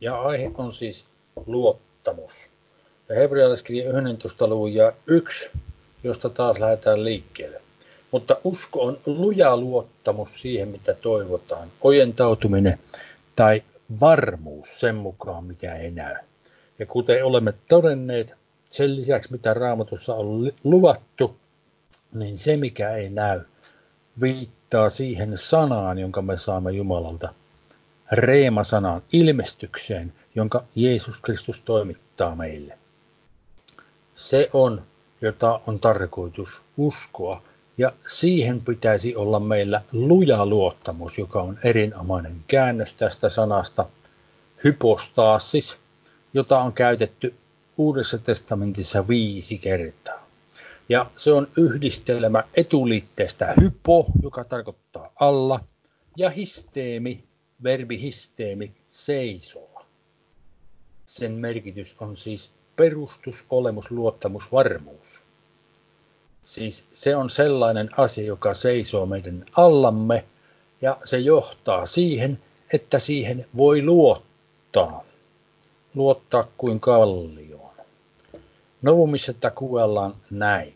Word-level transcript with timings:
Ja 0.00 0.22
aihe 0.22 0.50
on 0.54 0.72
siis 0.72 1.06
luottamus. 1.46 2.46
Ja 3.08 3.14
hebrealaiskirja 3.14 3.98
11. 3.98 4.46
luvun 4.46 4.74
ja 4.74 4.92
1, 5.06 5.50
josta 6.04 6.28
taas 6.30 6.58
lähdetään 6.58 7.04
liikkeelle. 7.04 7.60
Mutta 8.10 8.36
usko 8.44 8.82
on 8.82 8.98
luja 9.06 9.56
luottamus 9.56 10.42
siihen, 10.42 10.68
mitä 10.68 10.94
toivotaan, 10.94 11.68
ojentautuminen 11.80 12.78
tai 13.36 13.62
varmuus 14.00 14.80
sen 14.80 14.94
mukaan, 14.94 15.44
mikä 15.44 15.74
ei 15.74 15.90
näy. 15.90 16.14
Ja 16.78 16.86
kuten 16.86 17.24
olemme 17.24 17.54
todenneet, 17.68 18.34
sen 18.68 18.96
lisäksi 18.96 19.32
mitä 19.32 19.54
raamatussa 19.54 20.14
on 20.14 20.52
luvattu, 20.64 21.36
niin 22.14 22.38
se 22.38 22.56
mikä 22.56 22.96
ei 22.96 23.10
näy, 23.10 23.40
viittaa 24.20 24.88
siihen 24.88 25.36
sanaan, 25.36 25.98
jonka 25.98 26.22
me 26.22 26.36
saamme 26.36 26.72
Jumalalta. 26.72 27.34
Reema-sanaan, 28.12 29.02
ilmestykseen, 29.12 30.12
jonka 30.34 30.64
Jeesus 30.74 31.20
Kristus 31.20 31.60
toimittaa 31.60 32.36
meille. 32.36 32.78
Se 34.14 34.50
on, 34.52 34.82
jota 35.20 35.60
on 35.66 35.80
tarkoitus 35.80 36.62
uskoa, 36.76 37.42
ja 37.78 37.92
siihen 38.06 38.60
pitäisi 38.60 39.16
olla 39.16 39.40
meillä 39.40 39.82
luja 39.92 40.46
luottamus, 40.46 41.18
joka 41.18 41.42
on 41.42 41.58
erinomainen 41.64 42.44
käännös 42.48 42.94
tästä 42.94 43.28
sanasta 43.28 43.86
hypostaasis, 44.64 45.78
jota 46.34 46.58
on 46.58 46.72
käytetty 46.72 47.34
Uudessa 47.78 48.18
testamentissa 48.18 49.08
viisi 49.08 49.58
kertaa. 49.58 50.26
Ja 50.88 51.10
se 51.16 51.32
on 51.32 51.48
yhdistelmä 51.56 52.44
etuliitteestä 52.54 53.54
hypo, 53.60 54.06
joka 54.22 54.44
tarkoittaa 54.44 55.12
alla, 55.20 55.60
ja 56.16 56.30
histeemi, 56.30 57.24
verbi 57.62 58.00
histeemi, 58.00 58.72
seisoa. 58.88 59.84
Sen 61.06 61.32
merkitys 61.32 61.96
on 62.00 62.16
siis 62.16 62.50
perustus, 62.76 63.44
olemus, 63.50 63.90
luottamus, 63.90 64.52
varmuus. 64.52 65.22
Siis 66.44 66.86
se 66.92 67.16
on 67.16 67.30
sellainen 67.30 67.88
asia, 67.96 68.24
joka 68.24 68.54
seisoo 68.54 69.06
meidän 69.06 69.44
allamme, 69.52 70.24
ja 70.82 70.98
se 71.04 71.18
johtaa 71.18 71.86
siihen, 71.86 72.38
että 72.72 72.98
siihen 72.98 73.46
voi 73.56 73.82
luottaa. 73.82 75.04
Luottaa 75.94 76.48
kuin 76.58 76.80
kallioon. 76.80 77.74
Novumissa 78.82 79.32
kuvellaan 79.54 80.14
näin. 80.30 80.74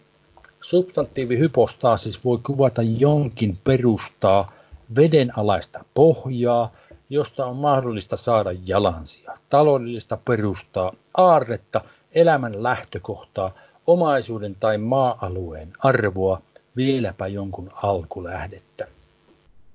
Substantiivi 0.60 1.38
hypostaasis 1.38 2.24
voi 2.24 2.38
kuvata 2.46 2.82
jonkin 2.82 3.56
perustaa 3.64 4.52
vedenalaista 4.96 5.84
pohjaa, 5.94 6.72
josta 7.10 7.46
on 7.46 7.56
mahdollista 7.56 8.16
saada 8.16 8.50
jalansia, 8.66 9.34
taloudellista 9.50 10.18
perustaa, 10.24 10.92
aarretta, 11.16 11.80
elämän 12.12 12.62
lähtökohtaa, 12.62 13.54
omaisuuden 13.86 14.56
tai 14.60 14.78
maa-alueen 14.78 15.72
arvoa, 15.78 16.42
vieläpä 16.76 17.26
jonkun 17.26 17.70
alkulähdettä. 17.74 18.86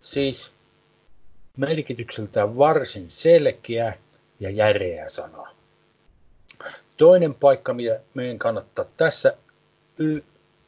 Siis 0.01 0.53
merkitykseltään 1.57 2.57
varsin 2.57 3.09
selkeä 3.09 3.93
ja 4.39 4.49
järeä 4.49 5.09
sana. 5.09 5.47
Toinen 6.97 7.33
paikka, 7.33 7.73
mitä 7.73 7.99
meidän 8.13 8.39
kannattaa 8.39 8.85
tässä, 8.97 9.37
y, 9.99 10.21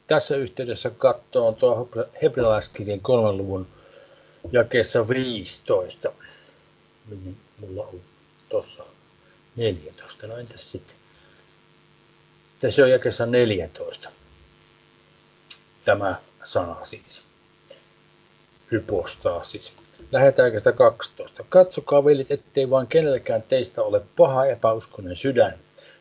tässä 0.06 0.36
yhteydessä 0.36 0.90
katsoa, 0.90 1.48
on 1.48 1.54
tuo 1.54 1.88
hebrealaiskirjan 2.22 3.00
kolmen 3.00 3.36
luvun 3.36 3.66
jakeessa 4.52 5.08
15. 5.08 6.12
Mulla 7.58 7.82
on 7.82 8.00
tuossa 8.48 8.84
14. 9.56 10.26
No 10.26 10.36
entäs 10.36 10.72
sitten? 10.72 10.96
Tässä 12.58 12.82
on 12.82 12.90
jakeessa 12.90 13.26
14. 13.26 14.10
Tämä 15.84 16.16
sana 16.44 16.84
siis. 16.84 17.22
Hypostaa 18.70 19.42
siis. 19.42 19.72
Lähdetäänkö 20.12 20.58
sitä 20.58 20.72
12. 20.72 21.44
Katsokaa 21.48 22.04
velit, 22.04 22.30
ettei 22.30 22.70
vain 22.70 22.86
kenellekään 22.86 23.42
teistä 23.42 23.82
ole 23.82 24.02
paha 24.16 24.46
epäuskonen 24.46 25.16
sydän, 25.16 25.58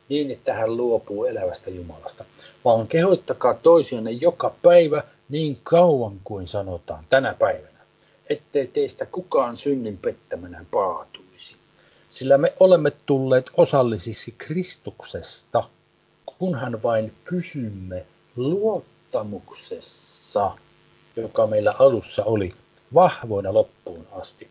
niin 0.10 0.32
että 0.32 0.54
hän 0.54 0.78
luopuu 0.78 1.26
elävästä 1.26 1.70
Jumalasta, 1.70 2.26
vaan 2.66 2.88
kehoittakaa 2.88 3.54
toisianne 3.54 4.12
joka 4.12 4.56
päivä 4.62 5.04
niin 5.30 5.58
kauan 5.64 6.20
kuin 6.24 6.48
sanotaan 6.48 7.06
tänä 7.10 7.34
päivänä, 7.34 7.77
ettei 8.30 8.68
teistä 8.68 9.06
kukaan 9.06 9.58
synnin 9.58 9.98
pettämänä 9.98 10.66
paatuisi. 10.72 11.56
Sillä 12.10 12.38
me 12.38 12.54
olemme 12.60 12.92
tulleet 13.06 13.52
osallisiksi 13.58 14.36
Kristuksesta, 14.38 15.64
kunhan 16.40 16.84
vain 16.84 17.14
pysymme 17.30 18.06
luottamuksessa, 18.36 20.58
joka 21.16 21.48
meillä 21.48 21.76
alussa 21.80 22.24
oli, 22.24 22.54
vahvoina 22.94 23.54
loppuun 23.54 24.08
asti. 24.12 24.48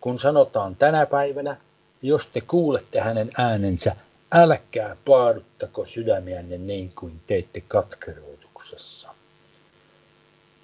Kun 0.00 0.18
sanotaan 0.18 0.76
tänä 0.76 1.06
päivänä, 1.06 1.56
jos 2.02 2.26
te 2.26 2.40
kuulette 2.40 3.00
hänen 3.00 3.30
äänensä, 3.38 3.96
älkää 4.32 4.96
paaduttako 5.04 5.86
sydämiänne 5.86 6.58
niin 6.58 6.92
kuin 6.94 7.20
teitte 7.26 7.62
katkeroituksessa. 7.68 9.14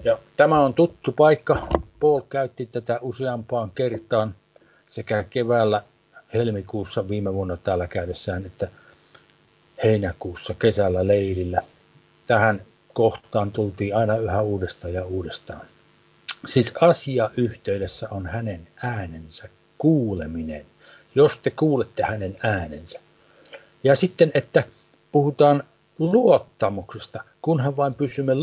Ja 0.04 0.18
tämä 0.36 0.60
on 0.60 0.74
tuttu 0.74 1.12
paikka. 1.12 1.66
Paul 2.00 2.20
käytti 2.20 2.66
tätä 2.66 2.98
useampaan 3.02 3.70
kertaan 3.70 4.34
sekä 4.88 5.24
keväällä 5.30 5.82
helmikuussa 6.34 7.08
viime 7.08 7.34
vuonna 7.34 7.56
täällä 7.56 7.86
käydessään, 7.86 8.46
että 8.46 8.68
heinäkuussa 9.84 10.54
kesällä 10.54 11.06
leirillä. 11.06 11.62
Tähän 12.26 12.62
kohtaan 12.92 13.52
tultiin 13.52 13.96
aina 13.96 14.16
yhä 14.16 14.42
uudestaan 14.42 14.94
ja 14.94 15.04
uudestaan. 15.04 15.66
Siis 16.46 16.74
asia 16.80 17.30
yhteydessä 17.36 18.08
on 18.10 18.26
hänen 18.26 18.68
äänensä 18.82 19.48
kuuleminen, 19.78 20.66
jos 21.14 21.38
te 21.38 21.50
kuulette 21.50 22.02
hänen 22.02 22.36
äänensä. 22.42 23.00
Ja 23.84 23.94
sitten, 23.96 24.30
että 24.34 24.64
puhutaan 25.12 25.64
luottamuksesta, 25.98 27.24
kunhan 27.42 27.76
vain 27.76 27.94
pysymme 27.94 28.34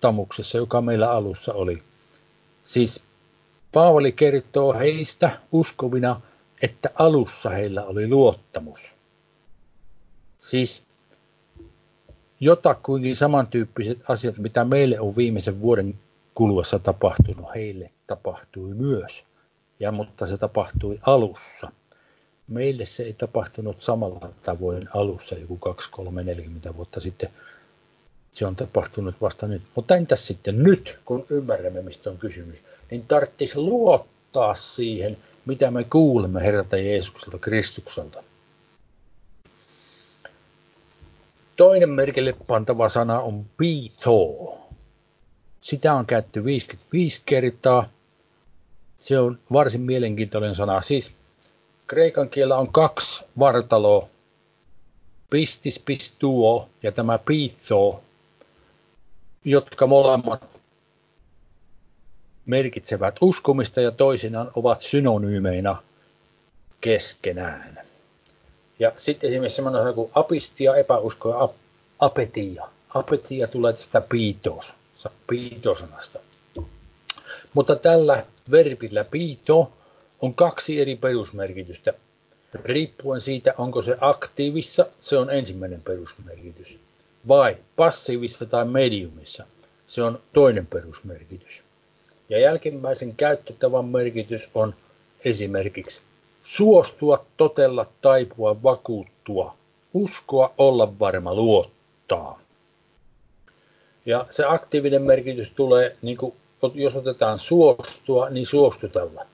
luottamuksessa, 0.00 0.58
joka 0.58 0.80
meillä 0.80 1.10
alussa 1.10 1.54
oli. 1.54 1.82
Siis 2.64 3.04
Paavali 3.72 4.12
kertoo 4.12 4.72
heistä 4.72 5.38
uskovina, 5.52 6.20
että 6.62 6.90
alussa 6.94 7.50
heillä 7.50 7.84
oli 7.84 8.08
luottamus. 8.08 8.94
Siis 10.38 10.82
jotakuinkin 12.40 13.16
samantyyppiset 13.16 14.04
asiat, 14.08 14.38
mitä 14.38 14.64
meille 14.64 15.00
on 15.00 15.16
viimeisen 15.16 15.60
vuoden 15.60 15.94
kuluessa 16.34 16.78
tapahtunut, 16.78 17.54
heille 17.54 17.90
tapahtui 18.06 18.74
myös. 18.74 19.24
Ja, 19.80 19.92
mutta 19.92 20.26
se 20.26 20.38
tapahtui 20.38 20.98
alussa. 21.02 21.72
Meille 22.48 22.84
se 22.84 23.02
ei 23.02 23.12
tapahtunut 23.12 23.82
samalla 23.82 24.32
tavoin 24.42 24.88
alussa 24.94 25.34
joku 25.34 25.56
2, 25.56 25.90
3, 25.90 26.24
40 26.24 26.76
vuotta 26.76 27.00
sitten. 27.00 27.30
Se 28.32 28.46
on 28.46 28.56
tapahtunut 28.56 29.14
vasta 29.20 29.46
nyt. 29.46 29.62
Mutta 29.74 29.96
entäs 29.96 30.26
sitten 30.26 30.62
nyt, 30.62 30.98
kun 31.04 31.26
ymmärrämme, 31.30 31.82
mistä 31.82 32.10
on 32.10 32.18
kysymys, 32.18 32.62
niin 32.90 33.06
tarvitsisi 33.08 33.58
luottaa 33.58 34.54
siihen, 34.54 35.16
mitä 35.46 35.70
me 35.70 35.84
kuulemme 35.84 36.42
Herralta 36.42 36.76
Jeesukselta, 36.76 37.38
Kristukselta. 37.38 38.22
Toinen 41.56 41.90
merkille 41.90 42.34
pantava 42.46 42.88
sana 42.88 43.20
on 43.20 43.46
pito. 43.56 44.58
Sitä 45.60 45.94
on 45.94 46.06
käytetty 46.06 46.44
55 46.44 47.22
kertaa. 47.26 47.88
Se 48.98 49.18
on 49.18 49.38
varsin 49.52 49.80
mielenkiintoinen 49.80 50.54
sana. 50.54 50.82
Siis 50.82 51.14
kreikan 51.86 52.28
kielellä 52.28 52.56
on 52.56 52.72
kaksi 52.72 53.24
vartaloa. 53.38 54.08
Pistis, 55.30 55.78
pistuo 55.78 56.68
ja 56.82 56.92
tämä 56.92 57.18
pito, 57.18 58.02
jotka 59.44 59.86
molemmat 59.86 60.60
merkitsevät 62.46 63.16
uskomista 63.20 63.80
ja 63.80 63.90
toisinaan 63.90 64.50
ovat 64.54 64.82
synonyymeina 64.82 65.82
keskenään. 66.80 67.80
Ja 68.78 68.92
sitten 68.96 69.28
esimerkiksi 69.28 69.56
semmoinen 69.56 69.82
sana 69.82 69.92
kuin 69.92 70.10
apistia, 70.14 70.76
epäusko 70.76 71.28
ja 71.28 71.48
apetia. 71.98 72.68
Apetia 72.94 73.46
tulee 73.46 73.72
tästä 73.72 74.00
piitos, 74.00 74.74
piitosanasta. 75.26 76.18
Mutta 77.54 77.76
tällä 77.76 78.26
verbillä 78.50 79.04
piito 79.04 79.72
on 80.22 80.34
kaksi 80.34 80.80
eri 80.80 80.96
perusmerkitystä. 80.96 81.92
Riippuen 82.64 83.20
siitä, 83.20 83.54
onko 83.58 83.82
se 83.82 83.96
aktiivissa, 84.00 84.86
se 85.00 85.18
on 85.18 85.30
ensimmäinen 85.30 85.82
perusmerkitys. 85.82 86.80
Vai 87.28 87.56
passiivissa 87.76 88.46
tai 88.46 88.64
mediumissa, 88.64 89.44
se 89.86 90.02
on 90.02 90.20
toinen 90.32 90.66
perusmerkitys. 90.66 91.64
Ja 92.28 92.38
jälkimmäisen 92.38 93.16
käyttötavan 93.16 93.84
merkitys 93.84 94.50
on 94.54 94.74
esimerkiksi 95.24 96.02
suostua, 96.42 97.26
totella, 97.36 97.86
taipua, 98.02 98.62
vakuuttua, 98.62 99.56
uskoa, 99.94 100.54
olla 100.58 100.98
varma, 100.98 101.34
luottaa. 101.34 102.40
Ja 104.06 104.26
se 104.30 104.44
aktiivinen 104.46 105.02
merkitys 105.02 105.50
tulee, 105.50 105.96
niin 106.02 106.16
kuin, 106.16 106.34
jos 106.74 106.96
otetaan 106.96 107.38
suostua, 107.38 108.30
niin 108.30 108.46
suostutella. 108.46 109.26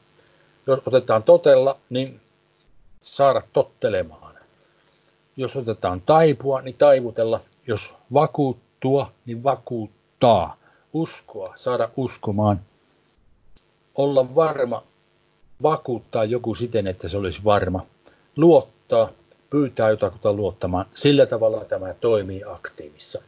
Jos 0.66 0.78
otetaan 0.86 1.22
totella, 1.22 1.78
niin 1.90 2.20
saada 3.02 3.42
tottelemaan. 3.52 4.34
Jos 5.36 5.56
otetaan 5.56 6.00
taipua, 6.00 6.62
niin 6.62 6.76
taivutella. 6.78 7.40
Jos 7.66 7.94
vakuuttua, 8.12 9.12
niin 9.26 9.44
vakuuttaa. 9.44 10.56
Uskoa, 10.92 11.52
saada 11.56 11.90
uskomaan. 11.96 12.60
Olla 13.94 14.34
varma, 14.34 14.82
vakuuttaa 15.62 16.24
joku 16.24 16.54
siten, 16.54 16.86
että 16.86 17.08
se 17.08 17.16
olisi 17.16 17.44
varma. 17.44 17.86
Luottaa, 18.36 19.08
pyytää 19.50 19.90
jotakuta 19.90 20.32
luottamaan. 20.32 20.86
Sillä 20.94 21.26
tavalla 21.26 21.64
tämä 21.64 21.94
toimii 21.94 22.44
aktiivissa. 22.44 23.22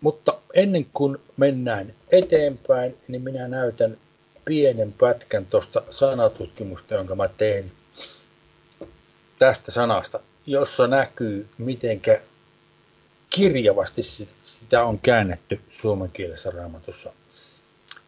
Mutta 0.00 0.38
ennen 0.54 0.86
kuin 0.94 1.18
mennään 1.36 1.94
eteenpäin, 2.10 2.96
niin 3.08 3.22
minä 3.22 3.48
näytän 3.48 3.96
pienen 4.44 4.92
pätkän 4.92 5.46
tuosta 5.46 5.82
sanatutkimusta, 5.90 6.94
jonka 6.94 7.14
mä 7.14 7.28
tein 7.28 7.72
tästä 9.38 9.70
sanasta, 9.70 10.20
jossa 10.46 10.86
näkyy, 10.86 11.48
mitenkä 11.58 12.20
kirjavasti 13.30 14.02
sitä 14.42 14.84
on 14.84 14.98
käännetty 14.98 15.60
suomen 15.70 16.10
kielessä 16.12 16.50
raamatussa. 16.50 17.12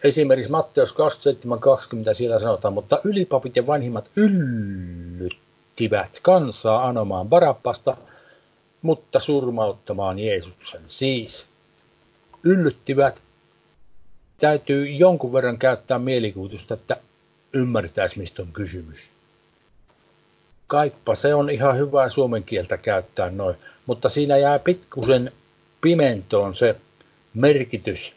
Esimerkiksi 0.05 0.51
Matteus 0.51 0.95
27.20 0.95 2.15
siellä 2.15 2.39
sanotaan, 2.39 2.75
mutta 2.75 3.01
ylipapit 3.05 3.57
ja 3.57 3.67
vanhimmat 3.67 4.11
yllyttivät 4.17 6.21
kansaa 6.23 6.89
anomaan 6.89 7.29
Barappasta, 7.29 7.97
mutta 8.83 9.19
surmauttamaan 9.19 10.19
Jeesuksen. 10.19 10.83
Siis 10.87 11.49
yllyttivät 12.43 13.23
täytyy 14.41 14.89
jonkun 14.89 15.33
verran 15.33 15.59
käyttää 15.59 15.99
mielikuvitusta, 15.99 16.75
että 16.75 16.97
ymmärtäisi, 17.53 18.19
mistä 18.19 18.43
on 18.43 18.53
kysymys. 18.53 19.16
Kaippa, 20.67 21.15
se 21.15 21.35
on 21.35 21.51
ihan 21.51 21.79
hyvää 21.79 22.09
suomen 22.09 22.45
kieltä 22.45 22.77
käyttää 22.77 23.31
noin, 23.31 23.57
mutta 23.87 24.09
siinä 24.09 24.37
jää 24.37 24.59
pikkusen 24.59 25.33
pimentoon 25.81 26.55
se 26.55 26.77
merkitys, 27.35 28.17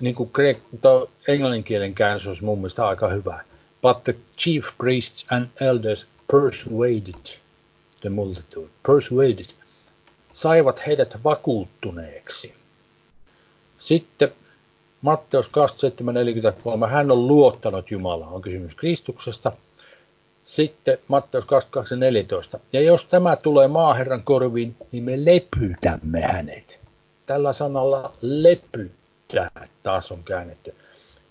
niin 0.00 0.14
kuin 0.14 0.30
englannin 0.38 1.10
englanninkielen 1.28 1.94
käännös 1.94 2.26
olisi 2.26 2.44
mun 2.44 2.58
mielestä 2.58 2.86
aika 2.86 3.08
hyvä. 3.08 3.44
But 3.82 4.04
the 4.04 4.14
chief 4.38 4.66
priests 4.78 5.26
and 5.30 5.46
elders 5.60 6.06
persuaded 6.32 7.38
the 8.00 8.10
multitude, 8.10 8.68
persuaded, 8.86 9.54
saivat 10.32 10.86
heidät 10.86 11.24
vakuuttuneeksi. 11.24 12.54
Sitten 13.78 14.32
Matteus 15.02 15.50
27.43, 16.82 16.90
hän 16.90 17.10
on 17.10 17.26
luottanut 17.26 17.90
Jumalaan, 17.90 18.32
on 18.32 18.42
kysymys 18.42 18.74
Kristuksesta. 18.74 19.52
Sitten 20.44 20.98
Matteus 21.08 21.44
22.14, 22.54 22.60
ja 22.72 22.80
jos 22.80 23.08
tämä 23.08 23.36
tulee 23.36 23.68
maaherran 23.68 24.22
korviin, 24.22 24.76
niin 24.92 25.04
me 25.04 25.24
lepytämme 25.24 26.20
hänet. 26.20 26.78
Tällä 27.26 27.52
sanalla 27.52 28.12
lepyttää 28.20 29.68
taas 29.82 30.12
on 30.12 30.24
käännetty. 30.24 30.74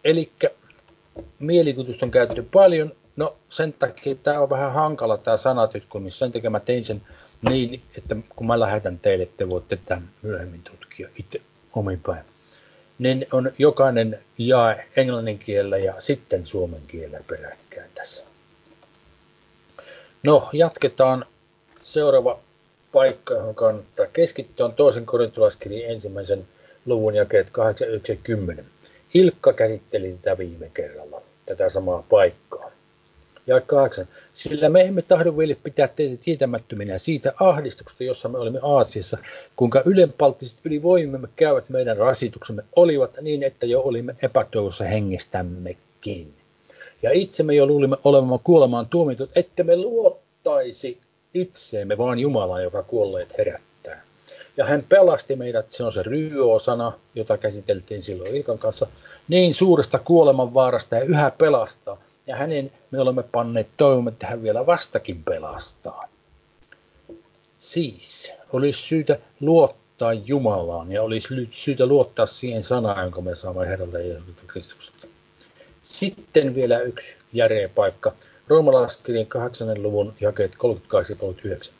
Eli 0.03 0.31
mielikutusta 1.39 2.05
on 2.05 2.11
käytetty 2.11 2.41
paljon, 2.53 2.91
no 3.15 3.35
sen 3.49 3.73
takia 3.73 4.15
tämä 4.15 4.39
on 4.39 4.49
vähän 4.49 4.73
hankala 4.73 5.17
tämä 5.17 5.37
sanatutkimus, 5.37 6.19
sen 6.19 6.31
takia 6.31 6.49
mä 6.49 6.59
tein 6.59 6.85
sen 6.85 7.01
niin, 7.49 7.81
että 7.97 8.15
kun 8.35 8.47
mä 8.47 8.59
lähetän 8.59 8.99
teille, 8.99 9.27
te 9.37 9.49
voitte 9.49 9.79
tämän 9.85 10.09
myöhemmin 10.21 10.61
tutkia 10.63 11.09
itse 11.19 11.41
omin 11.75 11.99
päin 11.99 12.23
niin 12.99 13.27
on 13.31 13.51
jokainen 13.57 14.19
jae 14.37 14.85
englannin 14.95 15.39
kielellä 15.39 15.77
ja 15.77 15.93
sitten 15.99 16.45
suomen 16.45 16.81
kielellä 16.87 17.19
peräkkäin 17.27 17.89
tässä. 17.95 18.25
No, 20.23 20.49
jatketaan. 20.53 21.25
Seuraava 21.81 22.39
paikka, 22.91 23.33
johon 23.33 23.55
kannattaa 23.55 24.05
keskittyä, 24.13 24.65
on 24.65 24.73
toisen 24.73 25.05
korintolaiskirjan 25.05 25.91
ensimmäisen 25.91 26.47
luvun 26.85 27.15
jakeet 27.15 27.51
8.90. 28.57 28.63
Ilkka 29.13 29.53
käsitteli 29.53 30.17
tätä 30.21 30.37
viime 30.37 30.71
kerralla, 30.73 31.21
tätä 31.45 31.69
samaa 31.69 32.03
paikkaa. 32.09 32.71
Ja 33.47 33.61
kahdeksan. 33.61 34.07
Sillä 34.33 34.69
me 34.69 34.81
emme 34.81 35.01
tahdo 35.01 35.37
vielä 35.37 35.55
pitää 35.63 35.87
teitä 35.87 36.23
tietämättöminä 36.23 36.97
siitä 36.97 37.33
ahdistuksesta, 37.39 38.03
jossa 38.03 38.29
me 38.29 38.37
olimme 38.37 38.59
Aasiassa, 38.61 39.17
kuinka 39.55 39.81
ylenpalttiset 39.85 40.59
ylivoimamme 40.63 41.27
käyvät 41.35 41.69
meidän 41.69 41.97
rasituksemme 41.97 42.63
olivat 42.75 43.17
niin, 43.21 43.43
että 43.43 43.65
jo 43.65 43.81
olimme 43.81 44.15
epätoivossa 44.21 44.83
hengestämmekin. 44.83 46.33
Ja 47.03 47.11
itsemme 47.13 47.55
jo 47.55 47.65
luulimme 47.65 47.97
olemaan 48.03 48.39
kuolemaan 48.43 48.85
tuomitut, 48.85 49.29
että 49.35 49.63
me 49.63 49.75
luottaisi 49.75 51.01
itseemme, 51.33 51.97
vaan 51.97 52.19
Jumalaa, 52.19 52.61
joka 52.61 52.83
kuolleet 52.83 53.37
herättää. 53.37 54.01
Ja 54.57 54.65
hän 54.65 54.85
pelasti 54.89 55.35
meidät, 55.35 55.69
se 55.69 55.83
on 55.83 55.91
se 55.91 56.03
ryöosana, 56.03 56.93
jota 57.15 57.37
käsiteltiin 57.37 58.03
silloin 58.03 58.35
Ilkan 58.35 58.59
kanssa, 58.59 58.87
niin 59.27 59.53
suuresta 59.53 59.99
kuoleman 59.99 60.53
vaarasta 60.53 60.95
ja 60.95 61.03
yhä 61.03 61.31
pelastaa 61.31 61.97
ja 62.27 62.35
hänen 62.35 62.71
me 62.91 62.99
olemme 62.99 63.23
panneet 63.23 63.67
toivomme, 63.77 64.09
että 64.09 64.27
hän 64.27 64.43
vielä 64.43 64.65
vastakin 64.65 65.23
pelastaa. 65.23 66.07
Siis 67.59 68.33
olisi 68.53 68.81
syytä 68.81 69.19
luottaa 69.39 70.13
Jumalaan 70.13 70.91
ja 70.91 71.03
olisi 71.03 71.47
syytä 71.51 71.85
luottaa 71.85 72.25
siihen 72.25 72.63
sanaan, 72.63 73.03
jonka 73.03 73.21
me 73.21 73.35
saamme 73.35 73.67
Herralle 73.67 74.07
Jeesuksen 74.07 74.47
Kristukselta. 74.47 75.12
Sitten 75.83 76.55
vielä 76.55 76.79
yksi 76.79 77.17
järeä 77.33 77.69
paikka. 77.69 78.13
Roomalaiskirjan 78.47 79.25
8. 79.25 79.83
luvun 79.83 80.13
jakeet 80.21 80.55
38 80.57 81.17
39. 81.17 81.73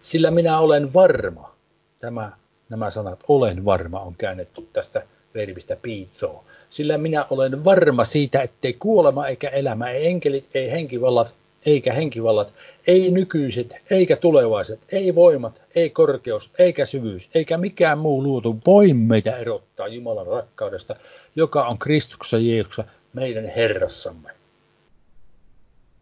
Sillä 0.00 0.30
minä 0.30 0.58
olen 0.58 0.94
varma, 0.94 1.54
tämä, 2.00 2.32
nämä 2.68 2.90
sanat 2.90 3.20
olen 3.28 3.64
varma 3.64 4.00
on 4.00 4.14
käännetty 4.14 4.68
tästä 4.72 5.02
verbistä 5.34 5.76
piitsoo. 5.82 6.44
Sillä 6.68 6.98
minä 6.98 7.26
olen 7.30 7.64
varma 7.64 8.04
siitä, 8.04 8.42
ettei 8.42 8.72
kuolema 8.72 9.26
eikä 9.28 9.48
elämä, 9.48 9.90
ei 9.90 10.06
enkelit, 10.06 10.48
ei 10.54 10.70
henkivallat, 10.70 11.34
eikä 11.66 11.92
henkivallat, 11.92 12.54
ei 12.86 13.10
nykyiset, 13.10 13.76
eikä 13.90 14.16
tulevaiset, 14.16 14.80
ei 14.92 15.14
voimat, 15.14 15.62
ei 15.74 15.90
korkeus, 15.90 16.50
eikä 16.58 16.84
syvyys, 16.84 17.30
eikä 17.34 17.56
mikään 17.56 17.98
muu 17.98 18.22
luotu 18.22 18.58
voi 18.66 18.92
meitä 18.92 19.36
erottaa 19.36 19.88
Jumalan 19.88 20.26
rakkaudesta, 20.26 20.96
joka 21.36 21.66
on 21.66 21.78
Kristuksessa 21.78 22.38
Jeesuksessa 22.38 22.97
meidän 23.18 23.46
Herrassamme. 23.46 24.30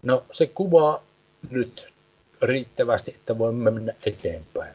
No 0.03 0.25
se 0.33 0.47
kuvaa 0.47 1.03
nyt 1.51 1.89
riittävästi, 2.43 3.11
että 3.11 3.39
voimme 3.39 3.71
mennä 3.71 3.95
eteenpäin. 4.07 4.75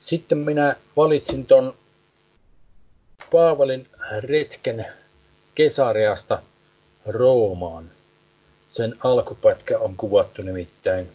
Sitten 0.00 0.38
minä 0.38 0.76
valitsin 0.96 1.46
ton 1.46 1.74
Paavalin 3.32 3.88
retken 4.20 4.86
Kesareasta 5.54 6.42
Roomaan. 7.06 7.90
Sen 8.68 8.94
alkupätkä 9.04 9.78
on 9.78 9.96
kuvattu 9.96 10.42
nimittäin 10.42 11.10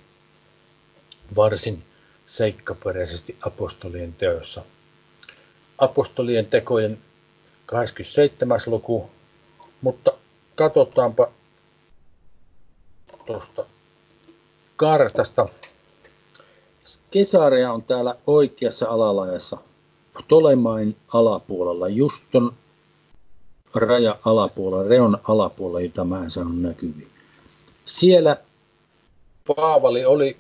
varsin 1.36 1.84
seikkaperäisesti 2.26 3.38
apostolien 3.42 4.14
teossa. 4.14 4.64
Apostolien 5.78 6.46
tekojen 6.46 6.98
27. 7.66 8.60
luku, 8.68 9.10
mutta 9.82 10.12
katsotaanpa 10.56 11.32
tuosta 13.26 13.66
kartasta. 14.76 15.48
Kesarea 17.12 17.74
on 17.74 17.84
täällä 17.84 18.16
oikeassa 18.28 18.90
alalajassa 18.90 19.58
Ptolemain 20.14 20.96
alapuolella, 21.14 21.88
just 21.88 22.24
ton 22.32 22.54
raja 23.76 24.18
alapuolella, 24.26 24.90
reon 24.90 25.18
alapuolella, 25.24 25.82
jota 25.82 26.04
mä 26.04 26.24
en 26.24 26.32
saanut 26.32 26.62
näkyviin. 26.62 27.10
Siellä 27.86 28.38
Paavali 29.48 30.06
oli 30.06 30.38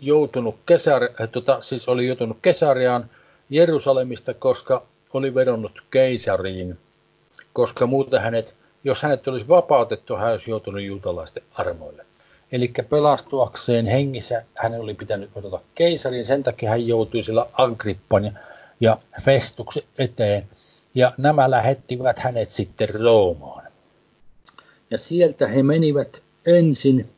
joutunut, 0.00 0.56
kesar, 0.66 1.02
äh, 1.02 1.28
tota, 1.32 1.60
siis 1.60 1.88
oli 1.88 2.06
joutunut 2.06 2.38
Kesariaan 2.42 3.10
Jerusalemista, 3.50 4.34
koska 4.34 4.82
oli 5.12 5.34
vedonnut 5.34 5.84
keisariin, 5.90 6.78
koska 7.52 7.86
muuten 7.86 8.20
hänet, 8.20 8.54
jos 8.84 9.02
hänet 9.02 9.28
olisi 9.28 9.48
vapautettu, 9.48 10.16
hän 10.16 10.30
olisi 10.30 10.50
joutunut 10.50 10.82
juutalaisten 10.82 11.42
armoille. 11.54 12.06
Eli 12.52 12.72
pelastuakseen 12.88 13.86
hengissä 13.86 14.44
hänen 14.54 14.80
oli 14.80 14.94
pitänyt 14.94 15.30
odota 15.34 15.60
keisarin, 15.74 16.24
sen 16.24 16.42
takia 16.42 16.70
hän 16.70 16.86
joutui 16.86 17.22
sillä 17.22 17.46
Agrippan 17.52 18.38
ja 18.80 18.98
Festuksen 19.22 19.82
eteen, 19.98 20.48
ja 20.94 21.12
nämä 21.18 21.50
lähettivät 21.50 22.18
hänet 22.18 22.48
sitten 22.48 22.88
Roomaan. 22.88 23.72
Ja 24.90 24.98
sieltä 24.98 25.46
he 25.46 25.62
menivät 25.62 26.22
ensin 26.46 27.10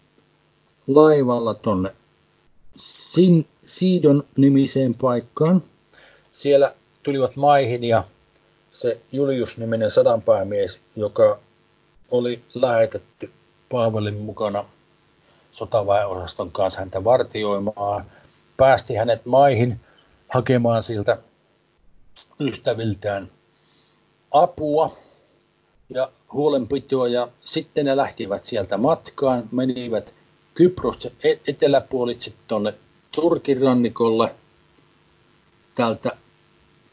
laivalla 0.87 1.55
tonne 1.55 1.91
Siidon 3.65 4.25
nimiseen 4.37 4.95
paikkaan. 4.95 5.63
Siellä 6.33 6.75
tulivat 7.03 7.37
maihin 7.37 7.85
ja 7.85 8.05
se 8.71 9.01
Julius-niminen 9.13 9.91
sadanpäämies, 9.91 10.81
joka 10.97 11.39
oli 12.11 12.45
lähetetty 12.55 13.31
Paavalin 13.69 14.19
mukana 14.19 14.65
sotaväeosaston 15.51 16.53
kanssa 16.53 16.81
häntä 16.81 17.05
vartioimaan, 17.05 18.05
päästi 18.57 18.95
hänet 18.95 19.27
maihin 19.27 19.81
hakemaan 20.29 20.83
siltä 20.83 21.19
ystäviltään 22.41 23.31
apua 24.31 24.97
ja 25.91 26.11
huolenpitoa. 26.33 27.09
Ja 27.09 27.29
sitten 27.45 27.87
ne 27.87 27.97
lähtivät 27.97 28.45
sieltä 28.45 28.77
matkaan, 28.77 29.49
menivät 29.53 30.15
Kypros 30.55 31.07
e- 31.07 31.39
eteläpuolitse 31.49 32.33
tuonne 32.49 32.75
Turkin 33.13 33.63
rannikolle 33.63 34.35
täältä 35.75 36.11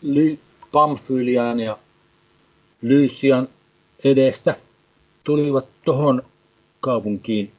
Ly- 0.01 0.39
Pamfylian 0.71 1.59
ja 1.59 1.77
Lysian 2.81 3.47
edestä 4.03 4.55
tulivat 5.23 5.65
tuohon 5.85 6.23
kaupunkiin 6.79 7.51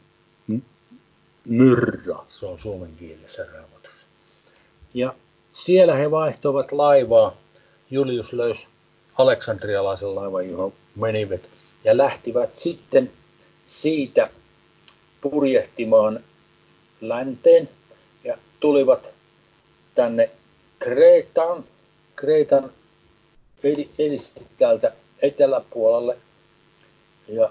Myrra, 1.45 2.25
se 2.28 2.47
on 2.47 2.59
suomen 2.59 2.97
kielessä 2.97 3.47
raamatussa. 3.52 4.07
Ja 4.95 5.14
siellä 5.52 5.95
he 5.95 6.11
vaihtoivat 6.11 6.73
laivaa. 6.73 7.37
Julius 7.90 8.33
löysi 8.33 8.69
aleksandrialaisen 9.19 10.14
laivan, 10.14 10.50
johon 10.50 10.73
menivät 10.97 11.49
ja 11.85 11.97
lähtivät 11.97 12.57
sitten 12.57 13.12
siitä 13.66 14.31
purjehtimaan 15.21 16.21
länteen 17.00 17.69
ja 18.25 18.38
tulivat 18.61 19.11
tänne 19.95 20.31
Kreetaan, 20.78 21.64
Kreetan 22.16 22.73
eli 23.64 23.90
täältä 24.59 24.92
eteläpuolelle 25.23 26.16
ja, 27.34 27.50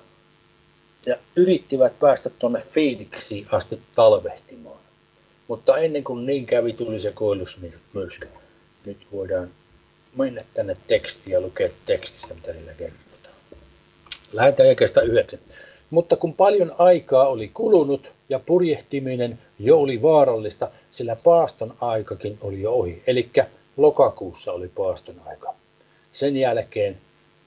ja 1.06 1.18
yrittivät 1.36 2.00
päästä 2.00 2.30
tuonne 2.30 2.64
Phoenixiin 2.74 3.48
asti 3.52 3.82
talvehtimaan. 3.96 4.80
Mutta 5.48 5.78
ennen 5.78 6.04
kuin 6.04 6.26
niin 6.26 6.46
kävi, 6.46 6.74
tuli 6.74 7.00
se 7.00 7.12
koillusmyrsky. 7.12 8.28
Nyt 8.86 8.98
voidaan 9.12 9.50
mennä 10.18 10.42
tänne 10.54 10.74
tekstiin 10.88 11.34
ja 11.34 11.42
lukea 11.42 11.70
tekstistä, 11.86 12.34
mitä 12.34 12.54
niillä 12.54 12.74
kerrotaan. 12.74 13.36
Lähetään 14.34 14.70
jakeesta 14.70 15.02
yhdeksän. 15.02 15.40
Mutta 15.90 16.16
kun 16.16 16.34
paljon 16.34 16.76
aikaa 16.78 17.28
oli 17.28 17.48
kulunut 17.54 18.12
ja 18.30 18.40
purjehtiminen 18.40 19.40
jo 19.60 19.80
oli 19.80 20.02
vaarallista, 20.02 20.72
sillä 20.92 21.16
paaston 21.16 21.74
aikakin 21.82 22.38
oli 22.42 22.62
jo 22.62 22.72
ohi. 22.74 23.04
Eli 23.08 23.30
lokakuussa 23.78 24.52
oli 24.52 24.68
paaston 24.68 25.22
aika. 25.26 25.56
Sen 26.12 26.38
jälkeen 26.38 26.98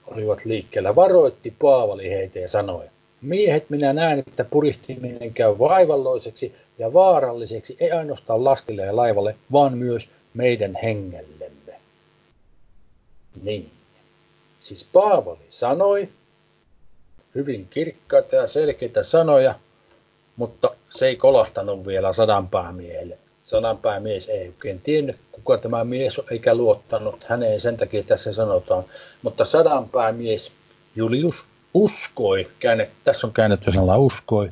olivat 0.07 0.45
liikkeellä. 0.45 0.95
Varoitti 0.95 1.55
Paavali 1.59 2.11
heitä 2.11 2.39
ja 2.39 2.49
sanoi, 2.49 2.85
Miehet, 3.25 3.71
minä 3.71 3.93
näen, 3.93 4.19
että 4.19 4.45
purjehtiminen 4.45 5.35
käy 5.35 5.59
vaivalloiseksi 5.59 6.55
ja 6.79 6.93
vaaralliseksi 6.93 7.77
ei 7.81 7.91
ainoastaan 7.91 8.45
lastille 8.45 8.83
ja 8.83 8.97
laivalle, 8.97 9.37
vaan 9.53 9.79
myös 9.79 10.11
meidän 10.35 10.79
hengellemme. 10.83 11.81
Niin. 13.43 13.71
Siis 14.61 14.89
Paavali 14.93 15.47
sanoi, 15.49 16.09
hyvin 17.35 17.67
kirkkaita 17.71 18.37
ja 18.37 18.47
selkeitä 18.47 19.03
sanoja, 19.03 19.55
mutta 20.37 20.77
se 20.91 21.07
ei 21.07 21.17
kolahtanut 21.17 21.87
vielä 21.87 22.13
sadanpäämiehelle. 22.13 23.19
Sadanpäämies 23.45 24.29
ei 24.29 24.49
oikein 24.49 24.81
tiennyt, 24.81 25.17
kuka 25.33 25.59
tämä 25.59 25.85
mies 25.85 26.19
on, 26.19 26.25
eikä 26.31 26.55
luottanut 26.55 27.25
häneen, 27.25 27.61
sen 27.61 27.77
takia 27.77 28.03
tässä 28.03 28.33
sanotaan. 28.33 28.85
Mutta 29.23 29.45
sadanpäämies 29.45 30.53
Julius 30.97 31.47
uskoi, 31.75 32.51
käännet, 32.59 32.91
tässä 33.05 33.27
on 33.27 33.33
käännetty 33.33 33.73
sanalla 33.73 33.97
uskoi, 33.97 34.49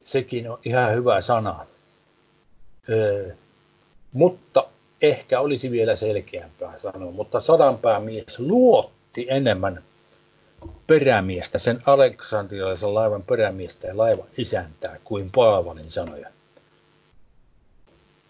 sekin 0.00 0.50
on 0.50 0.58
ihan 0.64 0.92
hyvä 0.92 1.20
sana. 1.20 1.66
Öö, 2.88 3.34
mutta 4.12 4.66
ehkä 5.02 5.40
olisi 5.40 5.70
vielä 5.70 5.96
selkeämpää 5.96 6.78
sanoa, 6.78 7.10
mutta 7.10 7.40
sadanpäämies 7.40 8.38
luotti 8.38 9.26
enemmän 9.30 9.82
perämiestä, 10.86 11.58
sen 11.58 11.82
aleksandrialaisen 11.86 12.94
laivan 12.94 13.22
perämiestä 13.22 13.86
ja 13.86 13.96
laivan 13.96 14.28
isäntää 14.38 14.98
kuin 15.04 15.30
Paavalin 15.34 15.90
sanoja. 15.90 16.33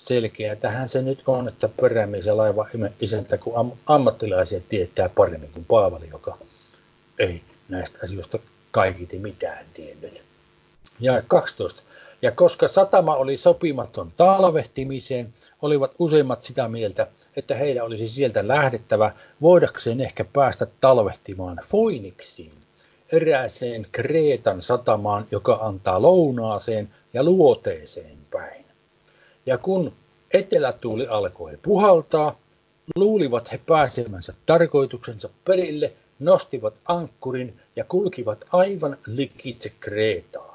Selkeä 0.04 0.56
tähän 0.56 0.88
se 0.88 1.02
nyt 1.02 1.23
on, 1.26 1.49
että 1.49 1.68
perämies 1.68 2.26
ja 2.26 2.37
laiva 2.37 2.66
isäntä, 3.00 3.38
kun 3.38 3.56
am- 3.56 3.73
ammattilaisia 3.87 4.61
tietää 4.68 5.08
paremmin 5.08 5.50
kuin 5.52 5.64
Paavali, 5.64 6.08
joka 6.11 6.38
ei 7.18 7.42
näistä 7.68 7.99
asioista 8.02 8.38
kaikiti 8.70 9.18
mitään 9.18 9.64
tiennyt. 9.75 10.23
Ja 11.00 11.23
12. 11.28 11.82
Ja 12.23 12.32
koska 12.32 12.68
satama 12.68 13.16
oli 13.16 13.37
sopimaton 13.37 14.12
talvehtimiseen, 14.16 15.32
olivat 15.62 15.94
useimmat 15.99 16.42
sitä 16.42 16.68
mieltä, 16.68 17.06
että 17.37 17.54
heillä 17.54 17.84
olisi 17.84 18.08
sieltä 18.08 18.49
lähdettävä 18.49 19.12
voidakseen 19.42 20.00
ehkä 20.00 20.25
päästä 20.32 20.66
talvehtimaan 20.80 21.61
Foiniksiin, 21.64 22.52
erääseen 23.12 23.82
Kreetan 23.92 24.62
satamaan, 24.62 25.26
joka 25.30 25.58
antaa 25.62 26.02
lounaaseen 26.02 26.90
ja 27.14 27.23
luoteeseen 27.23 28.18
päin. 28.30 28.63
Ja 29.47 29.59
kun 29.59 29.93
etelätuuli 30.31 31.07
alkoi 31.07 31.59
puhaltaa, 31.63 32.39
luulivat 32.97 33.53
he 33.53 33.61
pääsemänsä 33.67 34.35
tarkoituksensa 34.47 35.29
perille, 35.45 35.93
nostivat 36.19 36.75
ankkurin 36.85 37.61
ja 37.77 37.85
kulkivat 37.85 38.45
aivan 38.53 38.97
likitse 39.07 39.73
Kreetaa 39.81 40.55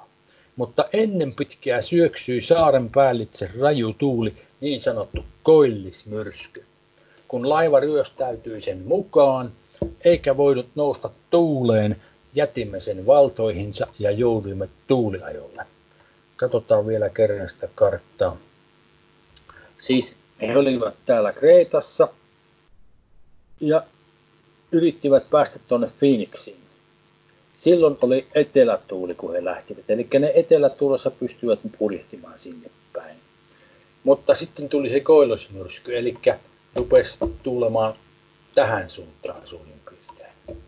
mutta 0.59 0.85
ennen 0.93 1.33
pitkää 1.35 1.81
syöksyi 1.81 2.41
saaren 2.41 2.89
päällitse 2.89 3.49
raju 3.59 3.93
tuuli, 3.93 4.33
niin 4.61 4.81
sanottu 4.81 5.25
koillismyrsky. 5.43 6.63
Kun 7.27 7.49
laiva 7.49 7.79
ryöstäytyi 7.79 8.61
sen 8.61 8.81
mukaan, 8.85 9.51
eikä 10.05 10.37
voinut 10.37 10.67
nousta 10.75 11.09
tuuleen, 11.29 11.95
jätimme 12.33 12.79
sen 12.79 13.05
valtoihinsa 13.05 13.87
ja 13.99 14.11
jouduimme 14.11 14.69
tuuliajolle. 14.87 15.65
Katsotaan 16.35 16.87
vielä 16.87 17.09
kerran 17.09 17.49
sitä 17.49 17.69
karttaa. 17.75 18.37
Siis 19.79 20.15
he 20.41 20.57
olivat 20.57 20.95
täällä 21.05 21.33
Kreetassa 21.33 22.07
ja 23.59 23.83
yrittivät 24.71 25.29
päästä 25.29 25.59
tuonne 25.67 25.87
Phoenixiin 25.99 26.69
silloin 27.59 27.97
oli 28.01 28.27
etelätuuli, 28.35 29.15
kun 29.15 29.33
he 29.33 29.45
lähtivät. 29.45 29.89
Eli 29.89 30.07
ne 30.19 30.31
etelätuulessa 30.35 31.11
pystyvät 31.11 31.59
purjehtimaan 31.77 32.39
sinne 32.39 32.69
päin. 32.93 33.17
Mutta 34.03 34.35
sitten 34.35 34.69
tuli 34.69 34.89
se 34.89 34.99
koilosmyrsky, 34.99 35.97
eli 35.97 36.17
rupesi 36.75 37.19
tuulemaan 37.43 37.93
tähän 38.55 38.89
suuntaan 38.89 39.47
suurin 39.47 39.81
piirtein. 39.89 40.63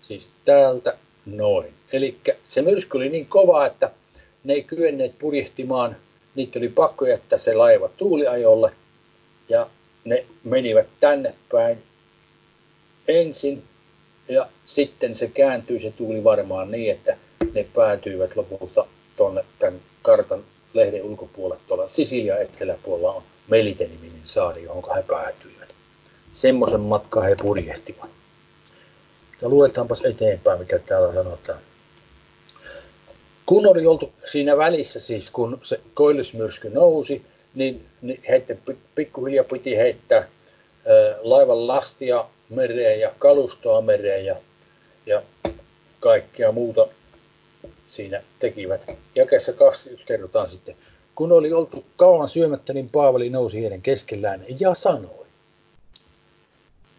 Siis 0.00 0.30
täältä 0.44 0.98
noin. 1.26 1.74
Eli 1.92 2.18
se 2.48 2.62
myrsky 2.62 2.96
oli 2.96 3.08
niin 3.08 3.26
kova, 3.26 3.66
että 3.66 3.90
ne 4.44 4.52
ei 4.52 4.62
kyenneet 4.62 5.18
purjehtimaan. 5.18 5.96
Niitä 6.36 6.58
oli 6.58 6.68
pakko 6.68 7.06
jättää 7.06 7.38
se 7.38 7.54
laiva 7.54 7.88
tuuliajolle. 7.88 8.72
Ja 9.48 9.70
ne 10.04 10.26
menivät 10.44 10.86
tänne 11.00 11.34
päin 11.52 11.82
ensin 13.08 13.62
ja 14.28 14.48
sitten 14.66 15.14
se 15.14 15.28
kääntyi, 15.28 15.78
se 15.78 15.90
tuli 15.90 16.24
varmaan 16.24 16.70
niin, 16.70 16.92
että 16.92 17.16
ne 17.52 17.66
päätyivät 17.74 18.36
lopulta 18.36 18.86
tuonne 19.16 19.44
tämän 19.58 19.80
kartan 20.02 20.44
lehden 20.74 21.02
ulkopuolelle 21.02 21.62
tuolla 21.68 21.88
Sisilia 21.88 22.38
eteläpuolella 22.38 23.12
on 23.12 23.22
Melite-niminen 23.48 24.20
saari, 24.24 24.62
johon 24.62 24.96
he 24.96 25.02
päätyivät. 25.02 25.74
Semmoisen 26.30 26.80
matkan 26.80 27.24
he 27.24 27.36
purjehtivat. 27.42 28.10
Ja 29.42 29.48
luetaanpas 29.48 30.04
eteenpäin, 30.04 30.58
mitä 30.58 30.78
täällä 30.78 31.14
sanotaan. 31.14 31.58
Kun 33.46 33.66
oli 33.66 33.86
oltu 33.86 34.12
siinä 34.24 34.56
välissä, 34.56 35.00
siis 35.00 35.30
kun 35.30 35.58
se 35.62 35.80
koillismyrsky 35.94 36.70
nousi, 36.70 37.22
niin, 37.54 37.86
niin 38.02 38.20
pikkuhiljaa 38.94 39.44
piti 39.44 39.76
heittää 39.76 40.28
laivan 41.20 41.66
lastia 41.66 42.24
mereen 42.50 43.00
ja 43.00 43.12
kalustoa 43.18 43.80
mereen 43.80 44.24
ja, 44.24 44.36
ja 45.06 45.22
kaikkea 46.00 46.52
muuta 46.52 46.86
siinä 47.86 48.22
tekivät. 48.38 48.96
Jakessa 49.14 49.52
21 49.52 50.06
kerrotaan 50.06 50.48
sitten, 50.48 50.76
kun 51.14 51.32
oli 51.32 51.52
oltu 51.52 51.84
kauan 51.96 52.28
syömättä, 52.28 52.72
niin 52.72 52.88
Paavali 52.88 53.30
nousi 53.30 53.62
heidän 53.62 53.82
keskellään 53.82 54.44
ja 54.60 54.74
sanoi, 54.74 55.26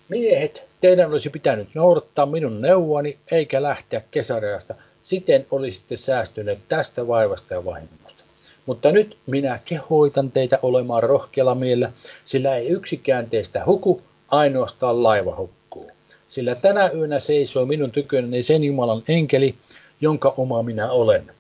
Miehet, 0.10 0.68
teidän 0.82 1.12
olisi 1.12 1.30
pitänyt 1.30 1.70
noudattaa 1.74 2.26
minun 2.26 2.62
neuvoani 2.62 3.18
eikä 3.32 3.64
lähteä 3.64 4.02
kesäreasta. 4.12 4.76
Siten 5.08 5.48
olisitte 5.52 5.98
säästyneet 5.98 6.60
tästä 6.70 7.08
vaivasta 7.08 7.54
ja 7.54 7.66
vahingosta. 7.66 8.24
Mutta 8.66 8.92
nyt 8.92 9.18
minä 9.26 9.60
kehoitan 9.66 10.32
teitä 10.32 10.60
olemaan 10.62 11.04
rohkealla 11.04 11.56
mielellä, 11.56 11.92
sillä 12.26 12.56
ei 12.56 12.68
yksikään 12.68 13.30
teistä 13.30 13.66
huku, 13.66 14.02
ainoastaan 14.28 15.04
laiva 15.04 15.36
hukkuu. 15.36 15.92
Sillä 16.28 16.56
tänä 16.56 16.92
yönä 16.92 17.20
seisoo 17.20 17.66
minun 17.66 17.92
tykönäni 17.92 18.42
sen 18.42 18.64
Jumalan 18.64 19.04
enkeli, 19.08 19.56
jonka 20.02 20.34
oma 20.38 20.64
minä 20.64 20.92
olen, 20.92 21.32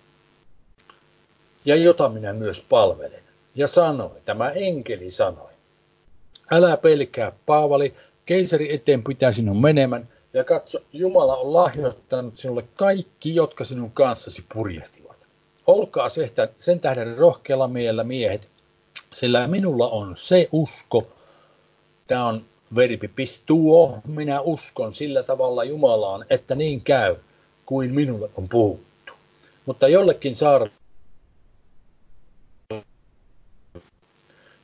ja 1.65 1.75
jota 1.75 2.09
minä 2.09 2.33
myös 2.33 2.65
palvelen. 2.69 3.24
Ja 3.55 3.67
sanoi, 3.67 4.12
tämä 4.25 4.50
enkeli 4.50 5.12
sanoi, 5.12 5.51
älä 6.51 6.77
pelkää 6.77 7.31
Paavali, 7.45 7.93
keisari 8.25 8.74
eteen 8.74 9.03
pitää 9.03 9.31
sinun 9.31 9.62
menemään, 9.62 10.09
ja 10.38 10.44
katso, 10.44 10.79
Jumala 10.94 11.36
on 11.36 11.53
lahjoittanut 11.53 12.38
sinulle 12.38 12.63
kaikki, 12.75 13.36
jotka 13.36 13.63
sinun 13.63 13.91
kanssasi 13.91 14.46
purjehtivat. 14.53 15.17
Olkaa 15.67 16.08
sen 16.60 16.79
tähden 16.79 17.17
rohkealla 17.17 17.67
mielellä 17.67 18.03
miehet, 18.03 18.50
sillä 19.13 19.48
minulla 19.48 19.89
on 19.89 20.15
se 20.17 20.50
usko, 20.51 21.08
tämä 22.08 22.25
on 22.25 22.46
verbi 22.75 23.08
pistuo, 23.08 24.00
minä 24.08 24.41
uskon 24.41 24.94
sillä 24.94 25.24
tavalla 25.24 25.63
Jumalaan, 25.63 26.25
että 26.29 26.56
niin 26.56 26.82
käy, 26.82 27.15
kuin 27.65 27.94
minulle 27.94 28.29
on 28.36 28.50
puhuttu. 28.50 29.13
Mutta 29.65 29.88
jollekin 29.88 30.36
saarelle 30.36 30.72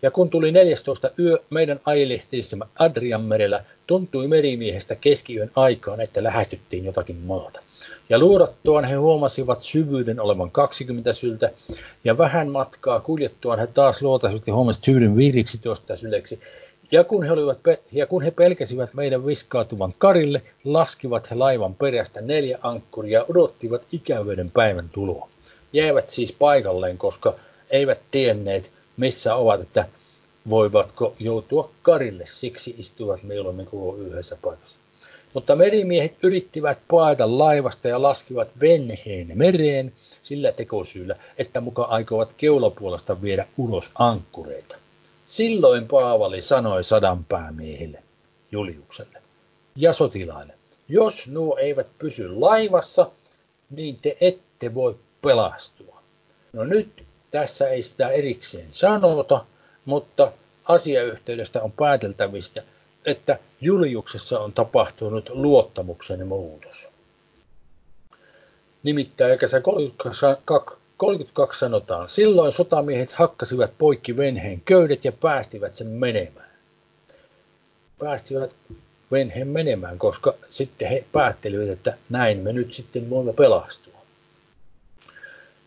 Ja 0.04 0.12
kun 0.12 0.30
tuli 0.30 0.52
14 0.52 1.12
yö, 1.20 1.38
meidän 1.50 1.80
ajelehtiissämme 1.86 2.66
Adrian 2.80 3.22
merellä 3.22 3.64
tuntui 3.88 4.28
merimiehestä 4.28 4.96
keskiyön 4.96 5.52
aikaan, 5.56 6.02
että 6.02 6.24
lähestyttiin 6.24 6.86
jotakin 6.86 7.16
maata. 7.16 7.60
Ja 8.10 8.20
luodattuaan 8.20 8.86
he 8.86 8.96
huomasivat 8.96 9.62
syvyyden 9.62 10.20
olevan 10.20 10.52
20 10.52 11.14
syltä, 11.14 11.52
ja 12.04 12.18
vähän 12.18 12.50
matkaa 12.50 13.00
kuljettuaan 13.00 13.60
he 13.60 13.68
taas 13.68 14.02
luotaisesti 14.02 14.52
huomasivat 14.52 14.86
syvyyden 14.86 15.16
15 15.16 15.96
syleksi. 15.96 16.40
Ja 16.92 17.04
kun, 17.04 17.24
he 17.24 17.32
olivat, 17.32 17.60
ja 17.92 18.08
kun 18.08 18.22
he 18.22 18.32
pelkäsivät 18.32 18.94
meidän 18.94 19.26
viskaatuvan 19.26 19.94
karille, 19.98 20.42
laskivat 20.64 21.32
he 21.32 21.36
laivan 21.36 21.76
perästä 21.76 22.22
neljä 22.22 22.60
ankkuria 22.62 23.20
ja 23.20 23.26
odottivat 23.30 23.88
ikävyyden 23.92 24.52
päivän 24.52 24.90
tuloa. 24.90 25.30
Jäivät 25.74 26.10
siis 26.10 26.34
paikalleen, 26.34 26.98
koska 26.98 27.36
eivät 27.70 28.00
tienneet, 28.12 28.72
missä 28.98 29.36
ovat, 29.36 29.62
että 29.62 29.88
voivatko 30.50 31.16
joutua 31.20 31.72
karille, 31.82 32.26
siksi 32.26 32.76
istuvat 32.78 33.24
mieluummin 33.24 33.66
koko 33.66 33.96
yhdessä 33.96 34.38
paikassa. 34.42 34.80
Mutta 35.34 35.56
merimiehet 35.56 36.24
yrittivät 36.24 36.80
paeta 36.88 37.38
laivasta 37.38 37.88
ja 37.88 38.02
laskivat 38.02 38.48
venheen 38.60 39.32
mereen 39.34 39.94
sillä 40.24 40.52
tekosyyllä, 40.52 41.16
että 41.38 41.62
muka 41.62 41.84
aikovat 41.84 42.34
keulapuolesta 42.34 43.22
viedä 43.22 43.48
ulos 43.58 43.92
ankkureita. 43.96 44.76
Silloin 45.26 45.88
Paavali 45.88 46.42
sanoi 46.42 46.84
sadan 46.84 47.26
päämiehille, 47.26 48.04
Juliukselle 48.52 49.22
ja 49.76 49.94
sotilaille, 49.94 50.54
jos 50.88 51.28
nuo 51.28 51.58
eivät 51.58 51.88
pysy 52.00 52.36
laivassa, 52.36 53.12
niin 53.70 54.00
te 54.02 54.18
ette 54.22 54.74
voi 54.74 54.96
pelastua. 55.22 56.02
No 56.54 56.64
nyt 56.64 57.04
tässä 57.34 57.70
ei 57.70 57.82
sitä 57.82 58.10
erikseen 58.10 58.68
sanota, 58.72 59.46
mutta 59.86 60.32
asiayhteydestä 60.66 61.62
on 61.62 61.72
pääteltävistä, 61.72 62.64
että 63.06 63.40
Juliuksessa 63.62 64.40
on 64.40 64.54
tapahtunut 64.54 65.30
luottamuksen 65.30 66.28
muutos. 66.28 66.90
Nimittäin 68.84 69.40
kesä 69.40 69.62
32, 69.62 70.26
32 70.98 71.60
sanotaan, 71.60 72.10
silloin 72.10 72.52
sotamiehet 72.52 73.14
hakkasivat 73.14 73.72
poikki 73.78 74.18
venheen 74.18 74.62
köydet 74.66 75.06
ja 75.06 75.12
päästivät 75.12 75.76
sen 75.76 75.88
menemään. 75.88 76.52
Päästivät 78.00 78.56
venheen 79.12 79.48
menemään, 79.48 80.00
koska 80.00 80.34
sitten 80.50 80.88
he 80.88 81.04
päättelivät, 81.12 81.70
että 81.70 81.98
näin 82.10 82.40
me 82.40 82.54
nyt 82.54 82.74
sitten 82.74 83.10
voimme 83.10 83.34
pelastua. 83.34 83.93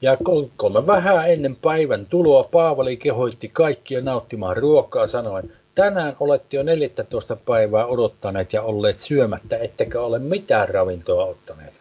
Ja 0.06 0.16
kolme 0.56 0.86
vähän 0.86 1.30
ennen 1.30 1.56
päivän 1.56 2.06
tuloa 2.06 2.44
Paavali 2.44 2.96
kehoitti 2.96 3.48
kaikkia 3.48 4.00
nauttimaan 4.00 4.56
ruokaa 4.56 5.06
sanoen, 5.06 5.52
tänään 5.74 6.16
olette 6.20 6.56
jo 6.56 6.62
14 6.62 7.36
päivää 7.36 7.86
odottaneet 7.86 8.52
ja 8.52 8.62
olleet 8.62 8.98
syömättä, 8.98 9.56
ettekä 9.56 10.00
ole 10.00 10.18
mitään 10.18 10.68
ravintoa 10.68 11.24
ottaneet. 11.24 11.80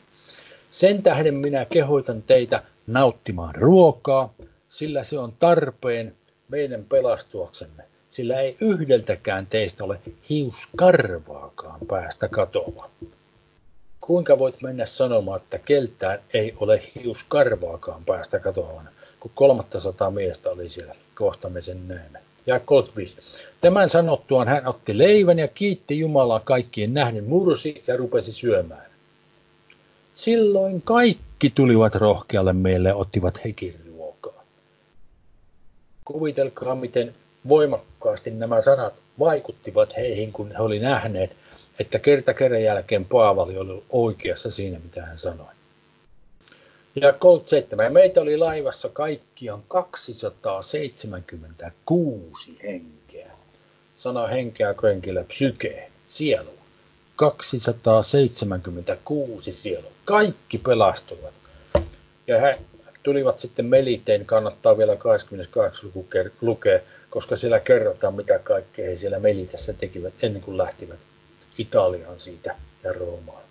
Sen 0.69 1.03
tähden 1.03 1.33
minä 1.33 1.65
kehoitan 1.65 2.21
teitä 2.21 2.63
nauttimaan 2.87 3.55
ruokaa, 3.55 4.33
sillä 4.69 5.03
se 5.03 5.19
on 5.19 5.33
tarpeen 5.39 6.15
meidän 6.47 6.85
pelastuaksemme, 6.85 7.83
sillä 8.09 8.39
ei 8.39 8.57
yhdeltäkään 8.61 9.47
teistä 9.47 9.83
ole 9.83 9.99
hiuskarvaakaan 10.29 11.79
päästä 11.87 12.27
katoamaan. 12.27 12.89
Kuinka 14.05 14.39
voit 14.39 14.61
mennä 14.61 14.85
sanomaan, 14.85 15.41
että 15.41 15.57
keltään 15.57 16.19
ei 16.33 16.53
ole 16.59 16.81
hiuskarvaakaan 16.95 18.05
päästä 18.05 18.39
katoamaan, 18.39 18.89
kun 19.19 19.31
300 19.35 20.11
miestä 20.11 20.49
oli 20.49 20.69
siellä, 20.69 20.95
kohta 21.15 21.49
me 21.49 21.61
sen 21.61 21.87
näemme. 21.87 22.19
Ja 22.45 22.59
35. 22.59 23.17
Tämän 23.61 23.89
sanottuaan 23.89 24.47
hän 24.47 24.67
otti 24.67 24.97
leivän 24.97 25.39
ja 25.39 25.47
kiitti 25.47 25.99
Jumalaa 25.99 26.39
kaikkien 26.39 26.93
nähden, 26.93 27.23
mursi 27.23 27.83
ja 27.87 27.97
rupesi 27.97 28.31
syömään. 28.31 28.85
Silloin 30.13 30.81
kaikki 30.81 31.49
tulivat 31.49 31.95
rohkealle 31.95 32.53
meille 32.53 32.89
ja 32.89 32.95
ottivat 32.95 33.43
hekin 33.45 33.75
ruokaa. 33.87 34.43
Kuvitelkaa, 36.05 36.75
miten 36.75 37.15
voimakkaasti 37.47 38.31
nämä 38.31 38.61
sanat 38.61 38.93
vaikuttivat 39.19 39.97
heihin, 39.97 40.33
kun 40.33 40.51
he 40.51 40.57
oli 40.57 40.79
nähneet, 40.79 41.37
että 41.79 41.99
kerta 41.99 42.33
kerran 42.33 42.63
jälkeen 42.63 43.05
Paavali 43.05 43.57
oli 43.57 43.83
oikeassa 43.89 44.51
siinä, 44.51 44.79
mitä 44.79 45.05
hän 45.05 45.17
sanoi. 45.17 45.47
Ja 47.01 47.13
Colt 47.13 47.47
7. 47.47 47.93
Meitä 47.93 48.21
oli 48.21 48.37
laivassa 48.37 48.89
kaikkiaan 48.89 49.63
276 49.67 52.57
henkeä. 52.63 53.31
Sana 53.95 54.27
henkeä 54.27 54.73
krenkillä 54.73 55.23
psyke, 55.23 55.91
sielu. 56.07 56.53
276 57.15 59.53
sielu. 59.53 59.87
Kaikki 60.05 60.57
pelastuivat. 60.57 61.33
Ja 62.27 62.39
he 62.39 62.51
tulivat 63.05 63.39
sitten 63.39 63.65
Meliteen, 63.65 64.25
kannattaa 64.25 64.77
vielä 64.77 64.95
28 64.95 65.87
luku 65.87 66.07
lukea, 66.41 66.79
koska 67.09 67.35
siellä 67.35 67.59
kerrotaan, 67.59 68.15
mitä 68.15 68.39
kaikkea 68.39 68.89
he 68.89 68.95
siellä 68.95 69.19
Melitessä 69.19 69.73
tekivät 69.73 70.13
ennen 70.21 70.41
kuin 70.41 70.57
lähtivät 70.57 70.99
Italiaan 71.57 72.19
siitä 72.19 72.55
ja 72.83 72.93
Roomaan. 72.93 73.43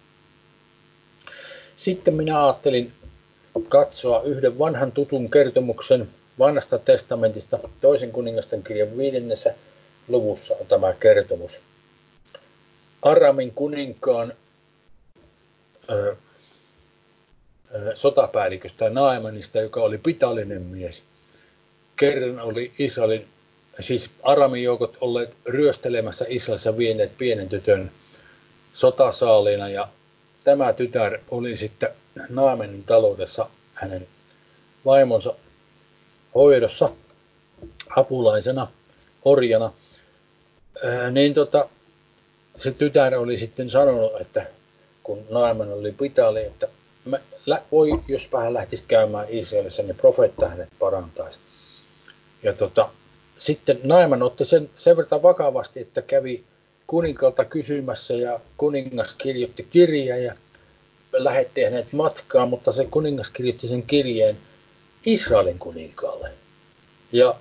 Sitten 1.77 2.17
minä 2.17 2.45
ajattelin 2.45 2.93
katsoa 3.69 4.23
yhden 4.23 4.59
vanhan 4.59 4.93
tutun 4.93 5.31
kertomuksen 5.31 6.09
vanhasta 6.39 6.79
testamentista. 6.79 7.59
Toisen 7.81 8.13
kuningasten 8.13 8.63
kirjan 8.63 8.97
viidennessä 8.97 9.55
luvussa 10.09 10.55
on 10.61 10.67
tämä 10.67 10.93
kertomus. 11.01 11.61
Aramin 13.03 13.53
kuninkaan 13.55 14.33
sotapäälliköstä 17.95 18.91
Naemanista, 18.91 19.59
joka 19.61 19.81
oli 19.81 19.99
pitallinen 19.99 20.63
mies. 20.63 21.05
Kerran 21.97 22.41
oli 22.41 22.73
Israelin 22.79 23.29
siis 23.81 24.11
Aramin 24.23 24.63
joukot 24.63 24.97
olleet 25.01 25.37
ryöstelemässä 25.47 26.25
Israelissa 26.29 26.77
vieneet 26.77 27.19
pienen 27.19 27.49
tytön 27.49 27.91
sotasaaliina 28.73 29.69
ja 29.69 29.89
tämä 30.45 30.73
tytär 30.73 31.19
oli 31.31 31.57
sitten 31.57 31.89
Naamenin 32.29 32.85
taloudessa 32.85 33.49
hänen 33.75 34.09
vaimonsa 34.85 35.35
hoidossa 36.35 36.91
apulaisena, 37.97 38.69
orjana, 39.25 39.73
ää, 40.85 41.11
niin 41.11 41.35
tota, 41.35 41.69
se 42.57 42.71
tytär 42.71 43.15
oli 43.15 43.39
sitten 43.39 43.71
sanonut, 43.71 44.21
että 44.21 44.47
kun 45.03 45.27
Naaman 45.31 45.73
oli 45.73 45.93
pitali, 45.93 46.45
että 46.45 46.69
mä, 47.05 47.19
voi, 47.73 48.01
jos 48.09 48.33
vähän 48.33 48.55
lähtisi 48.55 48.85
käymään 48.89 49.27
Israelissa, 49.31 49.83
niin 49.83 49.97
profeetta 49.97 50.49
hänet 50.49 50.69
parantaisi. 50.79 51.41
Ja 52.43 52.53
tota, 52.53 52.91
sitten 53.39 53.81
Naiman 53.85 54.23
otti 54.23 54.45
sen 54.45 54.71
sen 54.77 54.97
verran 54.97 55.23
vakavasti, 55.23 55.81
että 55.81 56.03
kävi 56.03 56.45
kuninkalta 56.87 57.45
kysymässä 57.45 58.15
ja 58.15 58.41
kuningas 58.57 59.15
kirjoitti 59.15 59.67
kirjeen 59.71 60.25
ja 60.25 60.35
lähetti 61.13 61.65
hänet 61.65 61.93
matkaan, 61.93 62.49
mutta 62.49 62.73
se 62.73 62.87
kuningas 62.91 63.31
kirjoitti 63.31 63.69
sen 63.69 63.83
kirjeen 63.83 64.39
Israelin 65.07 65.59
kuninkaalle. 65.59 66.31
Ja 67.13 67.35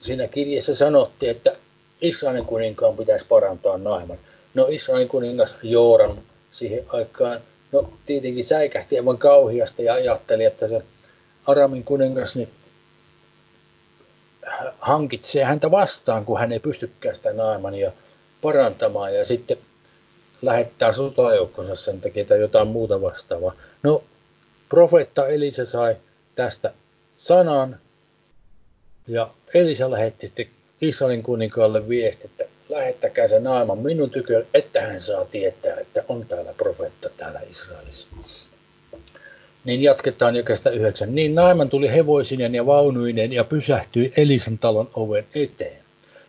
siinä 0.00 0.28
kirjeessä 0.28 0.74
sanottiin, 0.74 1.30
että 1.30 1.56
Israelin 2.00 2.44
kuninkaan 2.44 2.96
pitäisi 2.96 3.26
parantaa 3.26 3.78
Naiman. 3.78 4.18
No 4.54 4.66
Israelin 4.70 5.08
kuningas 5.08 5.56
Jooram 5.62 6.16
siihen 6.50 6.84
aikaan, 6.88 7.40
no 7.72 7.92
tietenkin 8.06 8.44
säikähti 8.44 8.98
aivan 8.98 9.18
kauhiasta 9.18 9.82
ja 9.82 9.94
ajatteli, 9.94 10.44
että 10.44 10.68
se 10.68 10.82
Aramin 11.46 11.84
kuningas 11.84 12.36
niin 12.36 12.48
hankitsee 14.78 15.44
häntä 15.44 15.70
vastaan, 15.70 16.24
kun 16.24 16.38
hän 16.38 16.52
ei 16.52 16.58
pystykään 16.58 17.14
sitä 17.14 17.32
Naamania 17.32 17.92
parantamaan 18.42 19.14
ja 19.14 19.24
sitten 19.24 19.58
lähettää 20.42 20.92
sotajoukkonsa 20.92 21.76
sen 21.76 22.00
takia 22.00 22.24
tai 22.24 22.40
jotain 22.40 22.68
muuta 22.68 23.00
vastaavaa. 23.00 23.54
No, 23.82 24.04
profeetta 24.68 25.28
Elisa 25.28 25.64
sai 25.64 25.96
tästä 26.34 26.72
sanan 27.16 27.80
ja 29.08 29.30
Elisa 29.54 29.90
lähetti 29.90 30.26
sitten 30.26 30.46
Israelin 30.80 31.22
kuninkaalle 31.22 31.88
viesti, 31.88 32.24
että 32.24 32.44
lähettäkää 32.72 33.28
se 33.28 33.40
Naaman 33.40 33.78
minun 33.78 34.10
tykö, 34.10 34.44
että 34.54 34.80
hän 34.80 35.00
saa 35.00 35.24
tietää, 35.24 35.76
että 35.76 36.04
on 36.08 36.26
täällä 36.26 36.52
profeetta 36.52 37.08
täällä 37.16 37.40
Israelissa. 37.50 38.08
Niin 39.64 39.82
jatketaan 39.82 40.36
jokaista 40.36 40.70
yhdeksän. 40.70 41.14
Niin 41.14 41.34
Naaman 41.34 41.70
tuli 41.70 41.92
hevosinen 41.92 42.54
ja 42.54 42.66
vaunuinen 42.66 43.32
ja 43.32 43.44
pysähtyi 43.44 44.12
Elisan 44.16 44.58
talon 44.58 44.90
oven 44.94 45.26
eteen. 45.34 45.82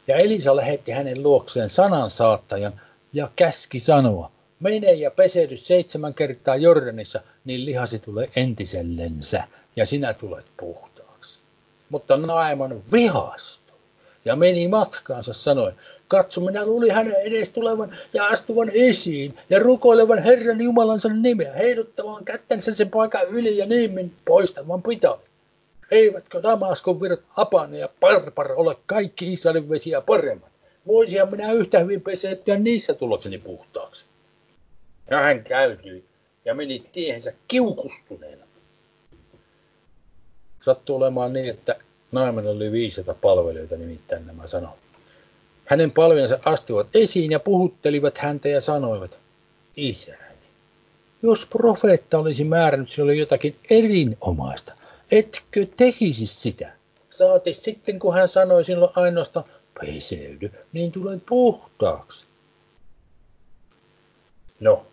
Ja 0.07 0.15
Elisa 0.15 0.55
lähetti 0.55 0.91
hänen 0.91 1.23
luokseen 1.23 1.69
sanan 1.69 2.11
saattajan 2.11 2.81
ja 3.13 3.29
käski 3.35 3.79
sanoa, 3.79 4.31
mene 4.59 4.93
ja 4.93 5.11
peseydy 5.11 5.57
seitsemän 5.57 6.13
kertaa 6.13 6.55
Jordanissa, 6.55 7.21
niin 7.45 7.65
lihasi 7.65 7.99
tulee 7.99 8.29
entisellensä 8.35 9.43
ja 9.75 9.85
sinä 9.85 10.13
tulet 10.13 10.45
puhtaaksi. 10.57 11.39
Mutta 11.89 12.17
Naaman 12.17 12.81
vihastui 12.91 13.62
ja 14.25 14.35
meni 14.35 14.67
matkaansa 14.67 15.33
sanoen, 15.33 15.75
katso 16.07 16.41
minä 16.41 16.65
luulin 16.65 16.93
hänen 16.93 17.15
edes 17.15 17.53
tulevan 17.53 17.97
ja 18.13 18.25
astuvan 18.25 18.69
esiin 18.73 19.37
ja 19.49 19.59
rukoilevan 19.59 20.23
Herran 20.23 20.61
Jumalansa 20.61 21.09
nimeä, 21.09 21.53
heiduttavan 21.53 22.25
kättensä 22.25 22.73
sen 22.73 22.89
paikan 22.89 23.27
yli 23.29 23.57
ja 23.57 23.65
niimin 23.65 24.13
poistavan 24.25 24.83
pitää. 24.83 25.17
Eivätkö 25.91 26.43
Damaskon 26.43 27.01
virrat 27.01 27.21
Apane 27.37 27.77
ja 27.77 27.89
Parpar 27.99 28.51
ole 28.51 28.77
kaikki 28.85 29.33
Israelin 29.33 29.69
vesiä 29.69 30.01
paremmat? 30.01 30.51
Voisihan 30.87 31.31
minä 31.31 31.51
yhtä 31.51 31.79
hyvin 31.79 32.01
peseytyä 32.01 32.57
niissä 32.57 32.93
tulokseni 32.93 33.37
puhtaaksi. 33.37 34.05
Ja 35.09 35.17
hän 35.17 35.43
käytyi 35.43 36.05
ja 36.45 36.53
meni 36.53 36.83
tiehensä 36.91 37.33
kiukustuneena. 37.47 38.45
Sattuu 40.61 40.95
olemaan 40.95 41.33
niin, 41.33 41.49
että 41.49 41.75
Naaman 42.13 42.47
oli 42.47 42.71
500 42.71 43.15
palvelijoita, 43.21 43.77
nimittäin 43.77 44.27
nämä 44.27 44.47
sanoo. 44.47 44.77
Hänen 45.65 45.91
palvelijansa 45.91 46.39
astuivat 46.45 46.87
esiin 46.93 47.31
ja 47.31 47.39
puhuttelivat 47.39 48.17
häntä 48.17 48.49
ja 48.49 48.61
sanoivat, 48.61 49.19
isäni, 49.77 50.17
jos 51.21 51.45
profeetta 51.45 52.19
olisi 52.19 52.43
määrännyt 52.43 52.89
sinulle 52.89 53.15
jotakin 53.15 53.55
erinomaista, 53.69 54.73
etkö 55.11 55.67
tekisi 55.77 56.27
sitä? 56.27 56.71
Saati 57.09 57.53
sitten, 57.53 57.99
kun 57.99 58.13
hän 58.13 58.27
sanoi 58.27 58.63
sinulle 58.63 58.89
ainoastaan, 58.95 59.45
peseydy, 59.79 60.51
niin 60.73 60.91
tulen 60.91 61.21
puhtaaksi. 61.21 62.25
No, 64.59 64.85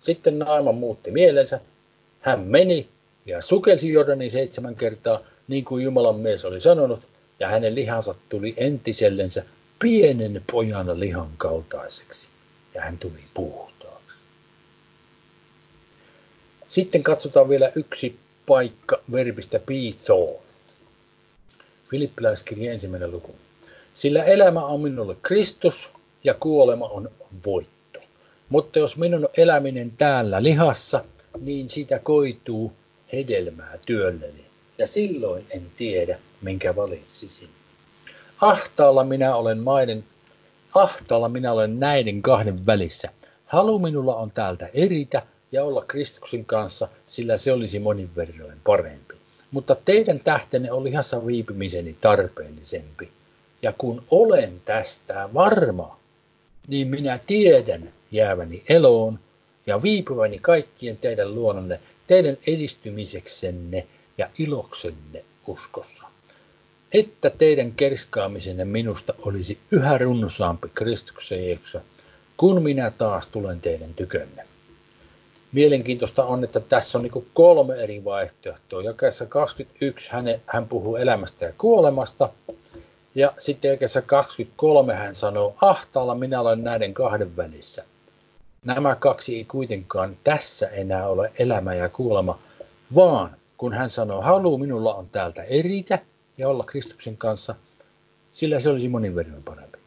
sitten 0.00 0.38
Naaman 0.38 0.74
muutti 0.74 1.10
mielensä. 1.10 1.60
Hän 2.20 2.40
meni 2.40 2.88
ja 3.26 3.42
sukelsi 3.42 3.92
Jordanin 3.92 4.30
seitsemän 4.30 4.76
kertaa, 4.76 5.20
niin 5.48 5.64
kuin 5.64 5.84
Jumalan 5.84 6.16
mies 6.16 6.44
oli 6.44 6.60
sanonut, 6.60 7.00
ja 7.40 7.48
hänen 7.48 7.74
lihansa 7.74 8.14
tuli 8.28 8.54
entisellensä 8.56 9.44
pienen 9.78 10.42
pojan 10.52 11.00
lihan 11.00 11.30
kaltaiseksi, 11.36 12.28
ja 12.74 12.82
hän 12.82 12.98
tuli 12.98 13.24
puhtaaksi. 13.34 14.18
Sitten 16.68 17.02
katsotaan 17.02 17.48
vielä 17.48 17.72
yksi 17.74 18.18
paikka 18.46 19.00
verbistä 19.12 19.58
piitoo. 19.58 20.42
Filippiläiskirja 21.90 22.72
ensimmäinen 22.72 23.10
luku. 23.10 23.34
Sillä 23.94 24.24
elämä 24.24 24.64
on 24.64 24.80
minulle 24.80 25.16
Kristus 25.22 25.92
ja 26.24 26.34
kuolema 26.34 26.86
on 26.86 27.10
voitto. 27.46 28.00
Mutta 28.48 28.78
jos 28.78 28.96
minun 28.96 29.28
eläminen 29.36 29.92
täällä 29.96 30.42
lihassa, 30.42 31.04
niin 31.40 31.68
sitä 31.68 31.98
koituu 31.98 32.72
hedelmää 33.12 33.78
työlleni. 33.86 34.44
Ja 34.78 34.86
silloin 34.86 35.46
en 35.50 35.62
tiedä, 35.76 36.18
minkä 36.42 36.76
valitsisin. 36.76 37.48
Ahtaalla 38.40 39.04
minä 39.04 39.36
olen 39.36 39.58
maiden, 39.58 40.04
ahtaalla 40.74 41.28
minä 41.28 41.52
olen 41.52 41.80
näiden 41.80 42.22
kahden 42.22 42.66
välissä. 42.66 43.08
Halu 43.46 43.78
minulla 43.78 44.16
on 44.16 44.30
täältä 44.30 44.68
eritä 44.74 45.22
ja 45.52 45.64
olla 45.64 45.84
Kristuksen 45.88 46.44
kanssa, 46.44 46.88
sillä 47.06 47.36
se 47.36 47.52
olisi 47.52 47.78
monin 47.78 48.10
verroin 48.16 48.60
parempi. 48.64 49.14
Mutta 49.50 49.76
teidän 49.84 50.20
tähtenne 50.20 50.72
on 50.72 50.84
lihassa 50.84 51.26
viipymiseni 51.26 51.96
tarpeellisempi. 52.00 53.08
Ja 53.62 53.72
kun 53.78 54.02
olen 54.10 54.60
tästä 54.64 55.28
varma, 55.34 55.98
niin 56.68 56.88
minä 56.88 57.18
tiedän 57.26 57.92
jääväni 58.10 58.62
eloon 58.68 59.18
ja 59.66 59.82
viipyväni 59.82 60.38
kaikkien 60.38 60.96
teidän 60.96 61.34
luononne, 61.34 61.80
teidän 62.06 62.36
edistymiseksenne 62.46 63.86
ja 64.18 64.30
iloksenne 64.38 65.24
uskossa 65.46 66.06
että 66.94 67.30
teidän 67.30 67.72
kerskaamisenne 67.72 68.64
minusta 68.64 69.14
olisi 69.18 69.58
yhä 69.70 69.98
runsaampi 69.98 70.68
Kristuksen 70.74 71.46
Jeesuksessa, 71.46 71.80
kun 72.36 72.62
minä 72.62 72.90
taas 72.90 73.28
tulen 73.28 73.60
teidän 73.60 73.94
tykönne. 73.94 74.46
Mielenkiintoista 75.52 76.24
on, 76.24 76.44
että 76.44 76.60
tässä 76.60 76.98
on 76.98 77.02
niin 77.02 77.26
kolme 77.34 77.74
eri 77.74 78.04
vaihtoehtoa. 78.04 78.82
Jakessa 78.82 79.26
21 79.26 80.12
hän, 80.12 80.24
hän 80.46 80.68
puhuu 80.68 80.96
elämästä 80.96 81.44
ja 81.44 81.52
kuolemasta, 81.58 82.28
ja 83.14 83.32
sitten 83.38 83.70
jakessa 83.70 84.02
23 84.02 84.94
hän 84.94 85.14
sanoo, 85.14 85.56
ahtaalla 85.60 86.14
minä 86.14 86.40
olen 86.40 86.64
näiden 86.64 86.94
kahden 86.94 87.36
välissä. 87.36 87.84
Nämä 88.64 88.94
kaksi 88.96 89.36
ei 89.36 89.44
kuitenkaan 89.44 90.16
tässä 90.24 90.68
enää 90.68 91.08
ole 91.08 91.32
elämä 91.38 91.74
ja 91.74 91.88
kuolema, 91.88 92.38
vaan 92.94 93.36
kun 93.64 93.72
hän 93.72 93.90
sanoo, 93.90 94.20
halu 94.22 94.58
minulla 94.58 94.94
on 94.94 95.08
täältä 95.08 95.42
eritä, 95.42 95.98
ja 96.38 96.48
olla 96.48 96.64
Kristuksen 96.64 97.16
kanssa, 97.16 97.54
sillä 98.32 98.60
se 98.60 98.70
olisi 98.70 98.88
monin 98.88 99.14
verran 99.14 99.42
parempi. 99.42 99.78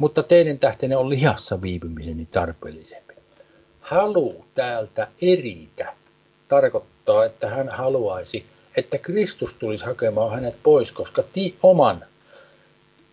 Mutta 0.00 0.22
teidän 0.22 0.58
tähtenne 0.58 0.96
on 0.96 1.08
lihassa 1.08 1.62
viipymiseni 1.62 2.26
tarpeellisempi. 2.26 3.14
Halu 3.80 4.44
täältä 4.54 5.08
eritä 5.22 5.92
tarkoittaa, 6.48 7.24
että 7.24 7.50
hän 7.50 7.68
haluaisi, 7.68 8.46
että 8.76 8.98
Kristus 8.98 9.54
tulisi 9.54 9.84
hakemaan 9.84 10.30
hänet 10.34 10.56
pois, 10.62 10.92
koska 10.92 11.22
ti 11.32 11.56
oman 11.62 12.04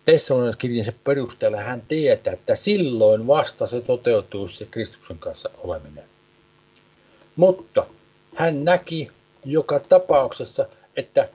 Tessaloniskirjansa 0.04 0.92
perusteella 1.04 1.60
hän 1.60 1.82
tietää, 1.88 2.32
että 2.32 2.54
silloin 2.54 3.26
vasta 3.26 3.66
se 3.66 3.80
toteutuisi 3.80 4.56
se 4.56 4.66
Kristuksen 4.70 5.18
kanssa 5.18 5.50
oleminen. 5.58 6.04
Mutta 7.36 7.86
hän 8.34 8.64
näki 8.64 9.10
joka 9.44 9.80
tapauksessa, 9.80 10.66
että 10.96 11.28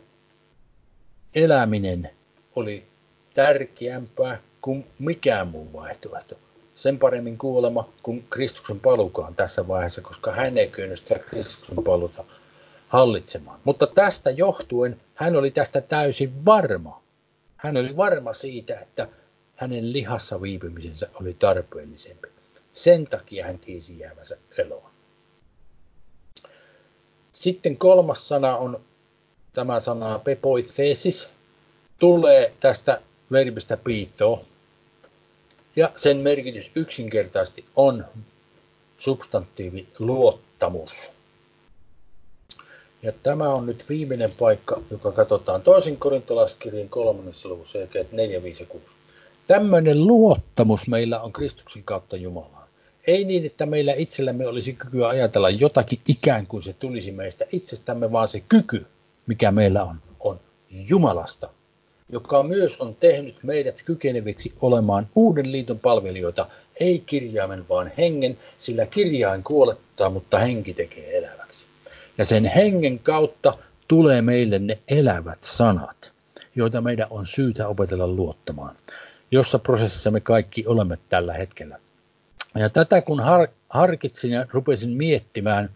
eläminen 1.36 2.10
oli 2.56 2.86
tärkeämpää 3.34 4.40
kuin 4.62 4.86
mikään 5.00 5.48
muu 5.48 5.74
vaihtoehto. 5.74 6.36
Sen 6.76 7.00
paremmin 7.00 7.38
kuolema 7.38 7.90
kuin 8.04 8.26
Kristuksen 8.30 8.80
palukaan 8.80 9.36
tässä 9.36 9.68
vaiheessa, 9.68 10.02
koska 10.02 10.32
hän 10.32 10.58
ei 10.58 10.68
kyennyt 10.68 11.00
sitä 11.00 11.20
Kristuksen 11.20 11.84
paluta 11.84 12.24
hallitsemaan. 12.88 13.60
Mutta 13.64 13.88
tästä 13.88 14.30
johtuen 14.30 15.02
hän 15.16 15.36
oli 15.36 15.52
tästä 15.52 15.82
täysin 15.82 16.46
varma. 16.46 17.02
Hän 17.58 17.78
oli 17.78 17.98
varma 17.98 18.34
siitä, 18.34 18.80
että 18.80 19.08
hänen 19.56 19.94
lihassa 19.94 20.42
viipymisensä 20.42 21.10
oli 21.22 21.36
tarpeellisempi. 21.40 22.28
Sen 22.74 23.08
takia 23.08 23.46
hän 23.46 23.60
tiesi 23.60 24.00
jäävänsä 24.00 24.38
eloon. 24.58 24.95
Sitten 27.36 27.78
kolmas 27.78 28.28
sana 28.28 28.58
on 28.58 28.80
tämä 29.54 29.80
sana 29.80 30.20
pepoithesis 30.20 31.30
tulee 32.00 32.54
tästä 32.60 33.02
verbistä 33.32 33.78
piitoo. 33.78 34.46
Ja 35.76 35.92
sen 35.96 36.18
merkitys 36.18 36.72
yksinkertaisesti 36.76 37.66
on 37.76 38.06
substantiivi 38.98 39.88
luottamus. 40.00 41.12
Ja 43.04 43.12
tämä 43.24 43.50
on 43.50 43.66
nyt 43.66 43.86
viimeinen 43.90 44.32
paikka, 44.32 44.82
joka 44.92 45.12
katsotaan 45.12 45.62
toisin 45.62 45.98
korintolaskirjan 45.98 46.90
kolmannessa 46.90 47.50
luvussa, 47.50 47.78
ja 47.78 47.88
4, 48.12 48.44
5 48.44 48.64
ja 48.64 48.68
6. 48.68 48.86
Tämmöinen 49.48 50.08
luottamus 50.08 50.88
meillä 50.88 51.22
on 51.22 51.34
Kristuksen 51.34 51.84
kautta 51.84 52.16
Jumalaan. 52.16 52.65
Ei 53.08 53.26
niin, 53.26 53.46
että 53.46 53.66
meillä 53.66 53.94
itsellämme 53.94 54.48
olisi 54.48 54.74
kykyä 54.74 55.08
ajatella 55.08 55.50
jotakin 55.50 56.00
ikään 56.08 56.48
kuin 56.48 56.64
se 56.64 56.74
tulisi 56.74 57.12
meistä 57.12 57.46
itsestämme, 57.52 58.12
vaan 58.12 58.28
se 58.28 58.40
kyky, 58.50 58.86
mikä 59.28 59.52
meillä 59.52 59.84
on, 59.84 59.98
on 60.20 60.40
Jumalasta. 60.90 61.50
joka 62.10 62.44
myös 62.44 62.82
on 62.82 62.96
tehnyt 62.96 63.44
meidät 63.44 63.84
kykeneviksi 63.84 64.54
olemaan 64.62 65.10
uuden 65.16 65.52
liiton 65.52 65.80
palvelijoita, 65.80 66.50
ei 66.80 67.00
kirjaimen 67.06 67.70
vaan 67.70 67.92
hengen, 67.98 68.38
sillä 68.58 68.86
kirjain 68.86 69.44
kuolettaa, 69.44 70.10
mutta 70.10 70.40
henki 70.40 70.74
tekee 70.74 71.18
eläväksi. 71.18 71.66
Ja 72.18 72.26
sen 72.26 72.46
hengen 72.46 73.00
kautta 73.00 73.58
tulee 73.88 74.22
meille 74.22 74.60
ne 74.60 74.80
elävät 74.88 75.44
sanat, 75.44 76.12
joita 76.56 76.82
meidän 76.82 77.08
on 77.10 77.26
syytä 77.26 77.68
opetella 77.68 78.08
luottamaan, 78.08 78.76
jossa 79.32 79.60
prosessissa 79.60 80.12
me 80.12 80.20
kaikki 80.20 80.64
olemme 80.68 80.98
tällä 81.10 81.34
hetkellä. 81.34 81.80
Ja 82.56 82.70
tätä 82.70 83.02
kun 83.02 83.20
har- 83.20 83.48
harkitsin 83.70 84.32
ja 84.32 84.46
rupesin 84.52 84.90
miettimään, 84.90 85.70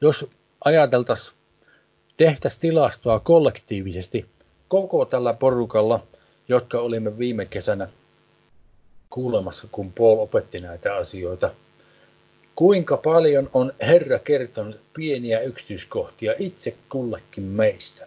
jos 0.00 0.26
ajateltaisiin, 0.64 1.36
tehtäisiin 2.16 2.60
tilastoa 2.60 3.20
kollektiivisesti 3.20 4.26
koko 4.68 5.04
tällä 5.04 5.34
porukalla, 5.34 6.06
jotka 6.48 6.80
olimme 6.80 7.18
viime 7.18 7.46
kesänä 7.46 7.88
kuulemassa, 9.10 9.68
kun 9.72 9.92
Paul 9.92 10.18
opetti 10.18 10.58
näitä 10.58 10.94
asioita, 10.94 11.50
kuinka 12.54 12.96
paljon 12.96 13.50
on 13.54 13.72
Herra 13.80 14.18
kertonut 14.18 14.80
pieniä 14.94 15.40
yksityiskohtia 15.40 16.32
itse 16.38 16.76
kullekin 16.88 17.44
meistä, 17.44 18.06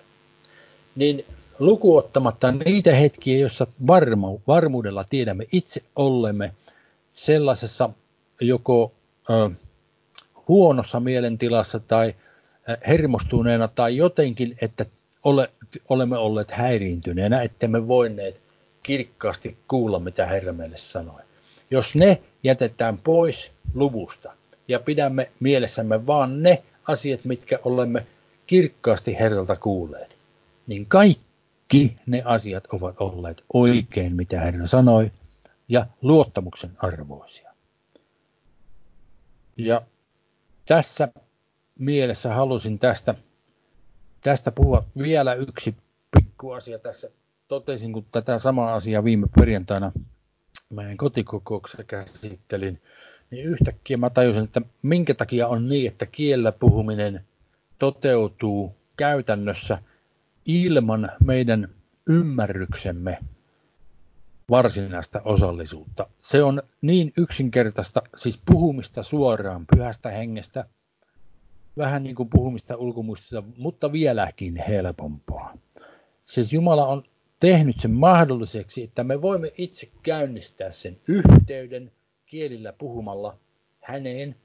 niin 0.96 1.26
lukuottamatta 1.60 2.52
niitä 2.52 2.96
hetkiä, 2.96 3.38
joissa 3.38 3.68
varmu, 3.88 4.40
varmuudella 4.48 5.04
tiedämme 5.04 5.46
itse 5.52 5.82
ollemme 5.96 6.54
sellaisessa 7.14 7.90
joko 8.44 8.94
ö, 9.30 9.50
huonossa 10.48 11.00
mielentilassa 11.00 11.80
tai 11.80 12.16
hermostuneena 12.88 13.68
tai 13.68 13.98
jotenkin, 13.98 14.56
että 14.62 14.86
ole, 15.24 15.50
olemme 15.90 16.18
olleet 16.18 16.52
häiriintyneenä, 16.52 17.42
että 17.42 17.68
me 17.68 17.88
voineet 17.88 18.42
kirkkaasti 18.84 19.58
kuulla, 19.68 20.00
mitä 20.00 20.26
Herra 20.26 20.54
meille 20.54 20.78
sanoi. 20.78 21.22
Jos 21.72 21.96
ne 21.96 22.22
jätetään 22.44 22.98
pois 22.98 23.52
luvusta 23.74 24.34
ja 24.68 24.80
pidämme 24.80 25.32
mielessämme 25.40 26.08
vaan 26.08 26.44
ne 26.44 26.64
asiat, 26.88 27.26
mitkä 27.26 27.60
olemme 27.64 28.08
kirkkaasti 28.48 29.20
Herralta 29.20 29.56
kuulleet, 29.56 30.18
niin 30.68 30.86
kaikki 30.86 31.98
ne 32.06 32.22
asiat 32.26 32.64
ovat 32.72 32.96
olleet 33.00 33.44
oikein, 33.54 34.16
mitä 34.16 34.42
Herra 34.42 34.68
sanoi, 34.68 35.12
ja 35.68 35.86
luottamuksen 36.02 36.72
arvoisia. 36.78 37.53
Ja 39.58 39.82
tässä 40.66 41.08
mielessä 41.80 42.34
halusin 42.34 42.80
tästä, 42.80 43.16
tästä 44.22 44.52
puhua 44.52 44.86
vielä 44.98 45.34
yksi 45.34 45.76
pikku 46.18 46.52
asia 46.52 46.80
tässä. 46.80 47.10
Totesin, 47.48 47.94
kun 47.94 48.06
tätä 48.12 48.40
samaa 48.40 48.76
asiaa 48.76 49.04
viime 49.04 49.28
perjantaina 49.40 49.92
meidän 50.70 50.98
kotikokouksessa 50.98 51.84
käsittelin, 51.84 52.82
niin 53.32 53.46
yhtäkkiä 53.46 53.98
mä 53.98 54.10
tajusin, 54.10 54.44
että 54.44 54.62
minkä 54.82 55.14
takia 55.14 55.48
on 55.48 55.70
niin, 55.70 55.88
että 55.88 56.06
kiellä 56.06 56.52
puhuminen 56.52 57.26
toteutuu 57.80 58.76
käytännössä 58.98 59.78
ilman 60.46 61.12
meidän 61.26 61.70
ymmärryksemme 62.10 63.18
varsinaista 64.54 65.22
osallisuutta. 65.26 66.08
Se 66.22 66.44
on 66.44 66.64
niin 66.82 67.14
yksinkertaista, 67.18 68.02
siis 68.16 68.42
puhumista 68.46 69.04
suoraan 69.04 69.66
pyhästä 69.76 70.10
hengestä, 70.10 70.66
vähän 71.78 72.04
niin 72.04 72.16
kuin 72.16 72.30
puhumista 72.30 72.78
ulkomuistista, 72.78 73.44
mutta 73.58 73.92
vieläkin 73.92 74.56
helpompaa. 74.56 75.58
Siis 76.26 76.54
Jumala 76.54 76.88
on 76.88 77.04
tehnyt 77.40 77.76
sen 77.80 77.92
mahdolliseksi, 77.92 78.84
että 78.84 79.04
me 79.04 79.22
voimme 79.22 79.54
itse 79.58 79.90
käynnistää 80.04 80.72
sen 80.72 80.98
yhteyden 81.08 81.92
kielillä 82.26 82.74
puhumalla 82.74 83.38
häneen, 83.82 84.36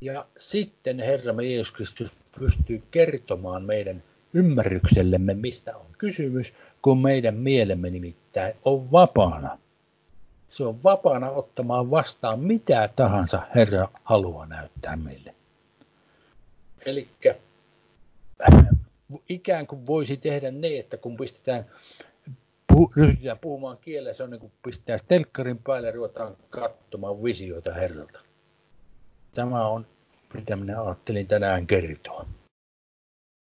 ja 0.00 0.26
sitten 0.38 0.98
Herramme 0.98 1.44
Jeesus 1.44 1.72
Kristus 1.74 2.16
pystyy 2.38 2.82
kertomaan 2.90 3.62
meidän 3.62 4.02
ymmärryksellemme, 4.34 5.34
mistä 5.34 5.76
on 5.76 5.86
kysymys, 5.98 6.54
kun 6.82 6.98
meidän 6.98 7.34
mielemme 7.34 7.90
nimittäin 7.90 8.54
on 8.64 8.92
vapaana. 8.92 9.58
Se 10.48 10.64
on 10.64 10.82
vapaana 10.82 11.30
ottamaan 11.30 11.90
vastaan 11.90 12.40
mitä 12.40 12.88
tahansa 12.96 13.42
Herra 13.54 13.88
haluaa 14.04 14.46
näyttää 14.46 14.96
meille. 14.96 15.34
Eli 16.86 17.08
ikään 19.28 19.66
kuin 19.66 19.86
voisi 19.86 20.16
tehdä 20.16 20.50
niin, 20.50 20.80
että 20.80 20.96
kun 20.96 21.16
pistetään 21.16 21.66
ryhdytään 22.96 23.38
puhumaan 23.38 23.78
kielellä, 23.80 24.12
se 24.12 24.22
on 24.22 24.30
niin 24.30 24.40
kuin 24.40 24.52
pistää 24.64 24.96
telkkarin 25.08 25.58
päälle 25.58 25.88
ja 25.88 25.92
ruvetaan 25.92 26.36
katsomaan 26.50 27.22
visioita 27.22 27.74
Herralta. 27.74 28.18
Tämä 29.34 29.66
on, 29.66 29.86
mitä 30.34 30.56
minä 30.56 30.82
ajattelin 30.82 31.26
tänään 31.26 31.66
kertoa. 31.66 32.26